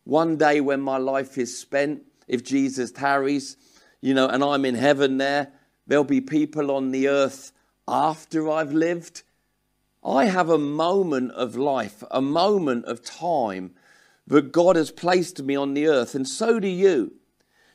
One 0.03 0.37
day 0.37 0.59
when 0.61 0.81
my 0.81 0.97
life 0.97 1.37
is 1.37 1.57
spent, 1.57 2.03
if 2.27 2.43
Jesus 2.43 2.91
tarries, 2.91 3.57
you 4.01 4.13
know, 4.13 4.27
and 4.27 4.43
I'm 4.43 4.65
in 4.65 4.75
heaven 4.75 5.17
there, 5.17 5.51
there'll 5.87 6.03
be 6.03 6.21
people 6.21 6.71
on 6.71 6.91
the 6.91 7.07
earth 7.07 7.51
after 7.87 8.49
I've 8.49 8.73
lived. 8.73 9.23
I 10.03 10.25
have 10.25 10.49
a 10.49 10.57
moment 10.57 11.31
of 11.31 11.55
life, 11.55 12.03
a 12.11 12.21
moment 12.21 12.85
of 12.85 13.03
time 13.03 13.73
that 14.27 14.51
God 14.51 14.75
has 14.75 14.91
placed 14.91 15.41
me 15.41 15.55
on 15.55 15.73
the 15.73 15.87
earth, 15.87 16.15
and 16.15 16.27
so 16.27 16.59
do 16.59 16.67
you. 16.67 17.13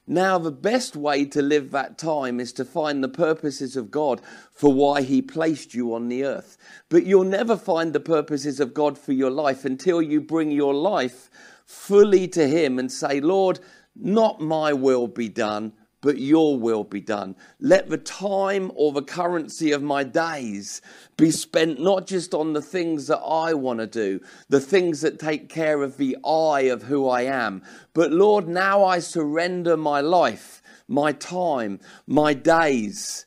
Now, 0.06 0.38
the 0.38 0.50
best 0.50 0.96
way 0.96 1.26
to 1.26 1.42
live 1.42 1.70
that 1.70 1.98
time 1.98 2.40
is 2.40 2.54
to 2.54 2.64
find 2.64 3.04
the 3.04 3.10
purposes 3.10 3.76
of 3.76 3.90
God 3.90 4.22
for 4.50 4.72
why 4.72 5.02
He 5.02 5.20
placed 5.20 5.74
you 5.74 5.94
on 5.94 6.08
the 6.08 6.24
earth. 6.24 6.56
But 6.88 7.04
you'll 7.04 7.24
never 7.24 7.58
find 7.58 7.92
the 7.92 8.00
purposes 8.00 8.58
of 8.58 8.72
God 8.72 8.96
for 8.96 9.12
your 9.12 9.30
life 9.30 9.66
until 9.66 10.00
you 10.00 10.22
bring 10.22 10.50
your 10.50 10.72
life 10.72 11.30
fully 11.68 12.26
to 12.26 12.48
Him 12.48 12.78
and 12.78 12.90
say, 12.90 13.20
Lord, 13.20 13.60
not 13.94 14.40
my 14.40 14.72
will 14.72 15.06
be 15.06 15.28
done, 15.28 15.74
but 16.00 16.18
your 16.18 16.58
will 16.58 16.82
be 16.82 17.00
done. 17.00 17.36
Let 17.60 17.90
the 17.90 17.98
time 17.98 18.72
or 18.74 18.92
the 18.92 19.02
currency 19.02 19.72
of 19.72 19.82
my 19.82 20.02
days 20.02 20.80
be 21.16 21.30
spent 21.30 21.78
not 21.78 22.06
just 22.06 22.32
on 22.34 22.54
the 22.54 22.62
things 22.62 23.08
that 23.08 23.18
I 23.18 23.52
want 23.52 23.80
to 23.80 23.86
do, 23.86 24.20
the 24.48 24.60
things 24.60 25.02
that 25.02 25.18
take 25.18 25.48
care 25.48 25.82
of 25.82 25.98
the 25.98 26.16
I 26.24 26.62
of 26.62 26.84
who 26.84 27.06
I 27.08 27.22
am, 27.22 27.62
but 27.92 28.12
Lord, 28.12 28.48
now 28.48 28.84
I 28.84 29.00
surrender 29.00 29.76
my 29.76 30.00
life, 30.00 30.62
my 30.86 31.12
time, 31.12 31.80
my 32.06 32.32
days 32.32 33.26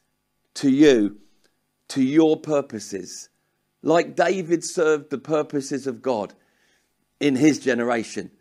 to 0.55 0.69
you, 0.69 1.17
to 1.89 2.01
your 2.01 2.37
purposes. 2.37 3.29
Like 3.83 4.15
David 4.15 4.63
served 4.63 5.09
the 5.09 5.17
purposes 5.17 5.85
of 5.85 6.01
God 6.01 6.33
in 7.21 7.35
his 7.35 7.59
generation. 7.59 8.31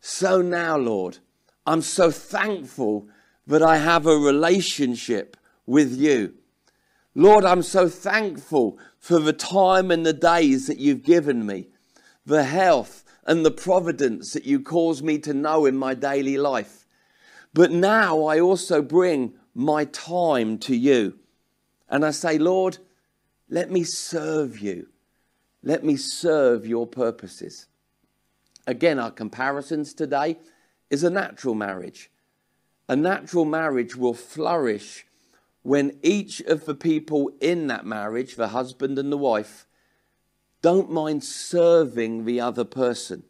So 0.00 0.40
now, 0.42 0.76
Lord, 0.76 1.18
I'm 1.66 1.82
so 1.82 2.10
thankful 2.10 3.08
that 3.46 3.62
I 3.62 3.78
have 3.78 4.06
a 4.06 4.16
relationship 4.16 5.36
with 5.66 5.96
you. 5.96 6.34
Lord, 7.14 7.44
I'm 7.44 7.62
so 7.62 7.88
thankful 7.88 8.78
for 8.98 9.18
the 9.18 9.32
time 9.32 9.90
and 9.90 10.06
the 10.06 10.12
days 10.12 10.66
that 10.66 10.78
you've 10.78 11.02
given 11.02 11.46
me, 11.46 11.68
the 12.24 12.44
health 12.44 13.02
and 13.26 13.44
the 13.44 13.50
providence 13.50 14.34
that 14.34 14.44
you 14.44 14.60
cause 14.60 15.02
me 15.02 15.18
to 15.18 15.34
know 15.34 15.66
in 15.66 15.76
my 15.76 15.94
daily 15.94 16.36
life. 16.36 16.86
But 17.54 17.72
now 17.72 18.24
I 18.24 18.40
also 18.40 18.82
bring 18.82 19.34
my 19.54 19.86
time 19.86 20.58
to 20.58 20.76
you. 20.76 21.18
And 21.88 22.04
I 22.04 22.10
say, 22.10 22.38
Lord, 22.38 22.78
let 23.48 23.70
me 23.70 23.84
serve 23.84 24.58
you. 24.58 24.88
Let 25.62 25.82
me 25.82 25.96
serve 25.96 26.66
your 26.66 26.86
purposes. 26.86 27.66
Again, 28.68 29.00
our 29.00 29.10
comparisons 29.10 29.94
today 29.94 30.38
is 30.90 31.02
a 31.02 31.10
natural 31.10 31.56
marriage 31.56 32.10
a 32.88 32.96
natural 32.96 33.44
marriage 33.44 33.94
will 33.94 34.14
flourish 34.14 35.06
when 35.62 35.98
each 36.02 36.40
of 36.40 36.64
the 36.64 36.74
people 36.74 37.30
in 37.40 37.66
that 37.66 37.84
marriage, 37.84 38.36
the 38.36 38.48
husband 38.48 38.98
and 38.98 39.12
the 39.12 39.18
wife, 39.18 39.66
don't 40.62 40.90
mind 40.90 41.22
serving 41.22 42.24
the 42.24 42.40
other 42.40 42.64
person. 42.64 43.24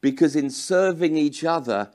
Because 0.00 0.34
in 0.34 0.50
serving 0.50 1.16
each 1.16 1.44
other, 1.44 1.90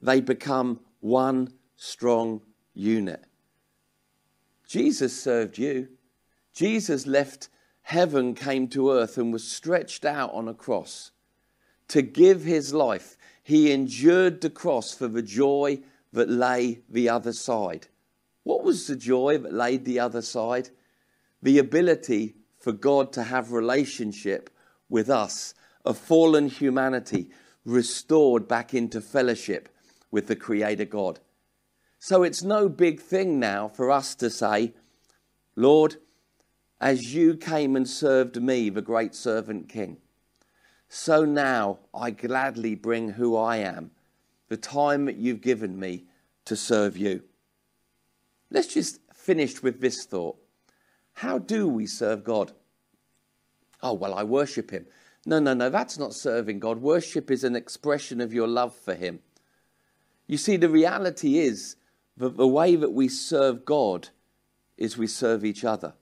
they 0.00 0.20
become 0.20 0.80
one 1.00 1.52
strong 1.76 2.40
unit. 2.72 3.24
Jesus 4.68 5.20
served 5.20 5.58
you. 5.58 5.88
Jesus 6.52 7.06
left 7.06 7.48
heaven, 7.82 8.34
came 8.34 8.68
to 8.68 8.92
earth, 8.92 9.18
and 9.18 9.32
was 9.32 9.46
stretched 9.46 10.04
out 10.04 10.32
on 10.32 10.48
a 10.48 10.54
cross 10.54 11.10
to 11.88 12.02
give 12.02 12.44
his 12.44 12.72
life. 12.72 13.16
He 13.42 13.72
endured 13.72 14.40
the 14.40 14.50
cross 14.50 14.94
for 14.94 15.08
the 15.08 15.22
joy 15.22 15.80
that 16.12 16.28
lay 16.28 16.80
the 16.88 17.08
other 17.08 17.32
side. 17.32 17.88
What 18.42 18.62
was 18.62 18.86
the 18.86 18.96
joy 18.96 19.38
that 19.38 19.52
lay 19.52 19.76
the 19.76 20.00
other 20.00 20.22
side? 20.22 20.70
The 21.42 21.58
ability 21.58 22.36
for 22.58 22.72
God 22.72 23.12
to 23.14 23.24
have 23.24 23.52
relationship 23.52 24.50
with 24.88 25.10
us, 25.10 25.54
a 25.84 25.92
fallen 25.92 26.48
humanity 26.48 27.30
restored 27.64 28.46
back 28.48 28.74
into 28.74 29.00
fellowship 29.00 29.68
with 30.10 30.26
the 30.26 30.36
Creator 30.36 30.84
God. 30.86 31.20
So 31.98 32.22
it's 32.22 32.42
no 32.42 32.68
big 32.68 33.00
thing 33.00 33.40
now 33.40 33.68
for 33.68 33.90
us 33.90 34.14
to 34.16 34.30
say, 34.30 34.74
Lord, 35.56 35.96
as 36.80 37.14
you 37.14 37.36
came 37.36 37.76
and 37.76 37.88
served 37.88 38.40
me, 38.42 38.68
the 38.68 38.82
great 38.82 39.14
servant 39.14 39.68
king, 39.68 39.98
so 40.94 41.24
now 41.24 41.80
I 41.92 42.12
gladly 42.12 42.76
bring 42.76 43.08
who 43.08 43.36
I 43.36 43.56
am 43.56 43.90
the 44.48 44.56
time 44.56 45.06
that 45.06 45.16
you've 45.16 45.40
given 45.40 45.76
me 45.76 46.04
to 46.44 46.54
serve 46.54 46.96
you. 46.96 47.24
Let's 48.48 48.68
just 48.68 49.00
finish 49.12 49.60
with 49.60 49.80
this 49.80 50.04
thought. 50.04 50.36
How 51.14 51.38
do 51.38 51.66
we 51.66 51.86
serve 51.86 52.22
God? 52.22 52.52
Oh, 53.82 53.94
well, 53.94 54.14
I 54.14 54.22
worship 54.22 54.70
Him. 54.70 54.86
No, 55.26 55.40
no, 55.40 55.52
no, 55.52 55.68
that's 55.68 55.98
not 55.98 56.14
serving 56.14 56.60
God. 56.60 56.80
Worship 56.80 57.28
is 57.28 57.42
an 57.42 57.56
expression 57.56 58.20
of 58.20 58.32
your 58.32 58.46
love 58.46 58.72
for 58.72 58.94
Him. 58.94 59.18
You 60.28 60.38
see, 60.38 60.56
the 60.56 60.68
reality 60.68 61.40
is 61.40 61.74
that 62.18 62.36
the 62.36 62.46
way 62.46 62.76
that 62.76 62.92
we 62.92 63.08
serve 63.08 63.64
God 63.64 64.10
is 64.76 64.96
we 64.96 65.08
serve 65.08 65.44
each 65.44 65.64
other. 65.64 65.94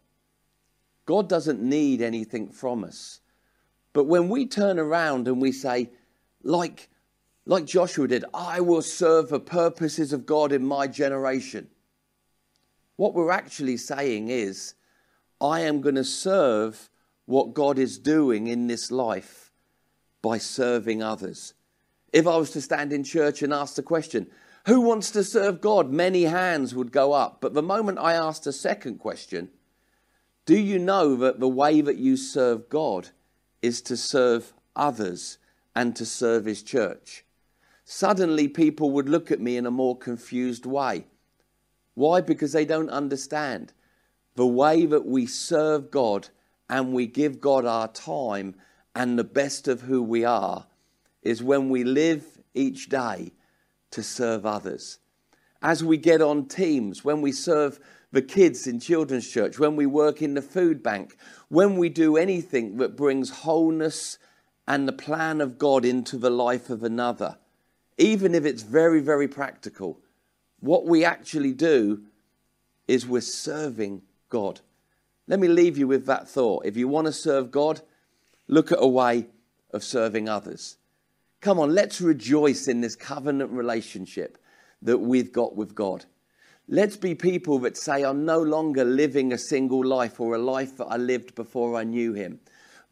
God 1.06 1.30
doesn't 1.30 1.62
need 1.62 2.02
anything 2.02 2.50
from 2.50 2.84
us. 2.84 3.21
But 3.92 4.04
when 4.04 4.28
we 4.28 4.46
turn 4.46 4.78
around 4.78 5.28
and 5.28 5.40
we 5.40 5.52
say, 5.52 5.90
like 6.42 6.88
like 7.44 7.64
Joshua 7.64 8.06
did, 8.06 8.24
I 8.32 8.60
will 8.60 8.82
serve 8.82 9.28
the 9.28 9.40
purposes 9.40 10.12
of 10.12 10.26
God 10.26 10.52
in 10.52 10.64
my 10.64 10.86
generation. 10.86 11.68
What 12.96 13.14
we're 13.14 13.32
actually 13.32 13.78
saying 13.78 14.28
is, 14.28 14.74
I 15.40 15.60
am 15.60 15.80
going 15.80 15.96
to 15.96 16.04
serve 16.04 16.88
what 17.26 17.54
God 17.54 17.78
is 17.78 17.98
doing 17.98 18.46
in 18.46 18.68
this 18.68 18.92
life 18.92 19.50
by 20.20 20.38
serving 20.38 21.02
others. 21.02 21.54
If 22.12 22.28
I 22.28 22.36
was 22.36 22.50
to 22.52 22.60
stand 22.60 22.92
in 22.92 23.02
church 23.02 23.42
and 23.42 23.52
ask 23.52 23.74
the 23.74 23.82
question, 23.82 24.28
Who 24.66 24.82
wants 24.82 25.10
to 25.12 25.24
serve 25.24 25.60
God? 25.60 25.90
Many 25.90 26.22
hands 26.24 26.76
would 26.76 26.92
go 26.92 27.12
up. 27.12 27.40
But 27.40 27.54
the 27.54 27.62
moment 27.62 27.98
I 27.98 28.12
asked 28.12 28.46
a 28.46 28.52
second 28.52 28.98
question, 28.98 29.48
do 30.46 30.56
you 30.56 30.78
know 30.78 31.16
that 31.16 31.40
the 31.40 31.48
way 31.48 31.80
that 31.80 31.96
you 31.96 32.16
serve 32.16 32.68
God 32.68 33.08
is 33.62 33.80
to 33.82 33.96
serve 33.96 34.52
others 34.76 35.38
and 35.74 35.96
to 35.96 36.04
serve 36.04 36.44
His 36.44 36.62
church? 36.62 37.24
Suddenly, 37.84 38.48
people 38.48 38.90
would 38.90 39.08
look 39.08 39.30
at 39.30 39.40
me 39.40 39.56
in 39.56 39.66
a 39.66 39.70
more 39.70 39.96
confused 39.96 40.66
way. 40.66 41.06
Why? 41.94 42.20
Because 42.20 42.52
they 42.52 42.64
don't 42.64 42.90
understand. 42.90 43.72
The 44.34 44.46
way 44.46 44.86
that 44.86 45.06
we 45.06 45.26
serve 45.26 45.90
God 45.90 46.28
and 46.68 46.92
we 46.92 47.06
give 47.06 47.40
God 47.40 47.66
our 47.66 47.88
time 47.88 48.54
and 48.94 49.18
the 49.18 49.24
best 49.24 49.68
of 49.68 49.82
who 49.82 50.02
we 50.02 50.24
are 50.24 50.66
is 51.22 51.42
when 51.42 51.68
we 51.70 51.84
live 51.84 52.24
each 52.54 52.88
day 52.88 53.32
to 53.90 54.02
serve 54.02 54.46
others. 54.46 54.98
As 55.60 55.84
we 55.84 55.96
get 55.96 56.20
on 56.20 56.46
teams, 56.46 57.04
when 57.04 57.20
we 57.20 57.30
serve 57.30 57.78
the 58.12 58.22
kids 58.22 58.66
in 58.66 58.78
children's 58.78 59.28
church, 59.28 59.58
when 59.58 59.74
we 59.74 59.86
work 59.86 60.22
in 60.22 60.34
the 60.34 60.42
food 60.42 60.82
bank, 60.82 61.16
when 61.48 61.76
we 61.76 61.88
do 61.88 62.16
anything 62.16 62.76
that 62.76 62.96
brings 62.96 63.30
wholeness 63.30 64.18
and 64.68 64.86
the 64.86 64.92
plan 64.92 65.40
of 65.40 65.58
God 65.58 65.84
into 65.84 66.18
the 66.18 66.30
life 66.30 66.70
of 66.70 66.84
another, 66.84 67.38
even 67.98 68.34
if 68.34 68.44
it's 68.44 68.62
very, 68.62 69.00
very 69.00 69.28
practical, 69.28 69.98
what 70.60 70.86
we 70.86 71.04
actually 71.04 71.52
do 71.52 72.02
is 72.86 73.06
we're 73.06 73.20
serving 73.20 74.02
God. 74.28 74.60
Let 75.26 75.40
me 75.40 75.48
leave 75.48 75.78
you 75.78 75.88
with 75.88 76.06
that 76.06 76.28
thought. 76.28 76.66
If 76.66 76.76
you 76.76 76.88
want 76.88 77.06
to 77.06 77.12
serve 77.12 77.50
God, 77.50 77.80
look 78.46 78.70
at 78.72 78.78
a 78.80 78.86
way 78.86 79.26
of 79.72 79.82
serving 79.82 80.28
others. 80.28 80.76
Come 81.40 81.58
on, 81.58 81.74
let's 81.74 82.00
rejoice 82.00 82.68
in 82.68 82.82
this 82.82 82.94
covenant 82.94 83.50
relationship 83.50 84.38
that 84.82 84.98
we've 84.98 85.32
got 85.32 85.56
with 85.56 85.74
God. 85.74 86.04
Let's 86.68 86.96
be 86.96 87.14
people 87.14 87.58
that 87.60 87.76
say, 87.76 88.02
I'm 88.02 88.24
no 88.24 88.40
longer 88.40 88.84
living 88.84 89.32
a 89.32 89.38
single 89.38 89.84
life 89.84 90.20
or 90.20 90.34
a 90.34 90.38
life 90.38 90.76
that 90.76 90.86
I 90.86 90.96
lived 90.96 91.34
before 91.34 91.76
I 91.76 91.84
knew 91.84 92.12
Him. 92.12 92.40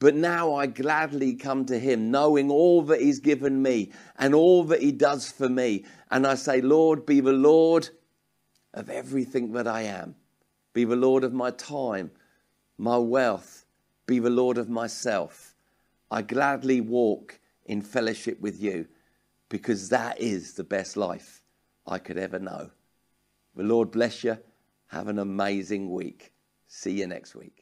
But 0.01 0.15
now 0.15 0.55
I 0.55 0.67
gladly 0.67 1.35
come 1.35 1.67
to 1.67 1.79
Him, 1.79 2.11
knowing 2.11 2.51
all 2.51 2.83
that 2.83 3.01
He's 3.01 3.21
given 3.21 3.63
me 3.63 3.93
and 4.19 4.35
all 4.35 4.65
that 4.65 4.83
He 4.83 4.93
does 4.93 5.31
for 5.31 5.49
me. 5.49 5.85
And 6.11 6.27
I 6.27 6.35
say, 6.35 6.61
Lord, 6.61 7.07
be 7.07 7.21
the 7.21 7.33
Lord 7.33 7.91
of 8.75 8.91
everything 8.91 9.53
that 9.53 9.69
I 9.69 9.83
am. 9.83 10.17
Be 10.73 10.85
the 10.85 10.97
Lord 10.97 11.23
of 11.23 11.33
my 11.33 11.51
time, 11.51 12.11
my 12.77 12.97
wealth. 12.99 13.65
Be 14.07 14.19
the 14.19 14.31
Lord 14.31 14.59
of 14.59 14.69
myself. 14.69 15.55
I 16.11 16.23
gladly 16.23 16.81
walk 16.81 17.39
in 17.67 17.83
fellowship 17.83 18.41
with 18.41 18.61
you 18.61 18.89
because 19.49 19.91
that 19.91 20.21
is 20.21 20.55
the 20.55 20.65
best 20.65 20.97
life 20.97 21.43
I 21.87 21.99
could 21.99 22.19
ever 22.19 22.39
know. 22.39 22.71
The 23.61 23.67
Lord 23.67 23.91
bless 23.91 24.25
you. 24.25 24.39
Have 24.87 25.09
an 25.09 25.19
amazing 25.19 25.91
week. 25.91 26.33
See 26.67 26.93
you 26.93 27.07
next 27.07 27.35
week. 27.35 27.60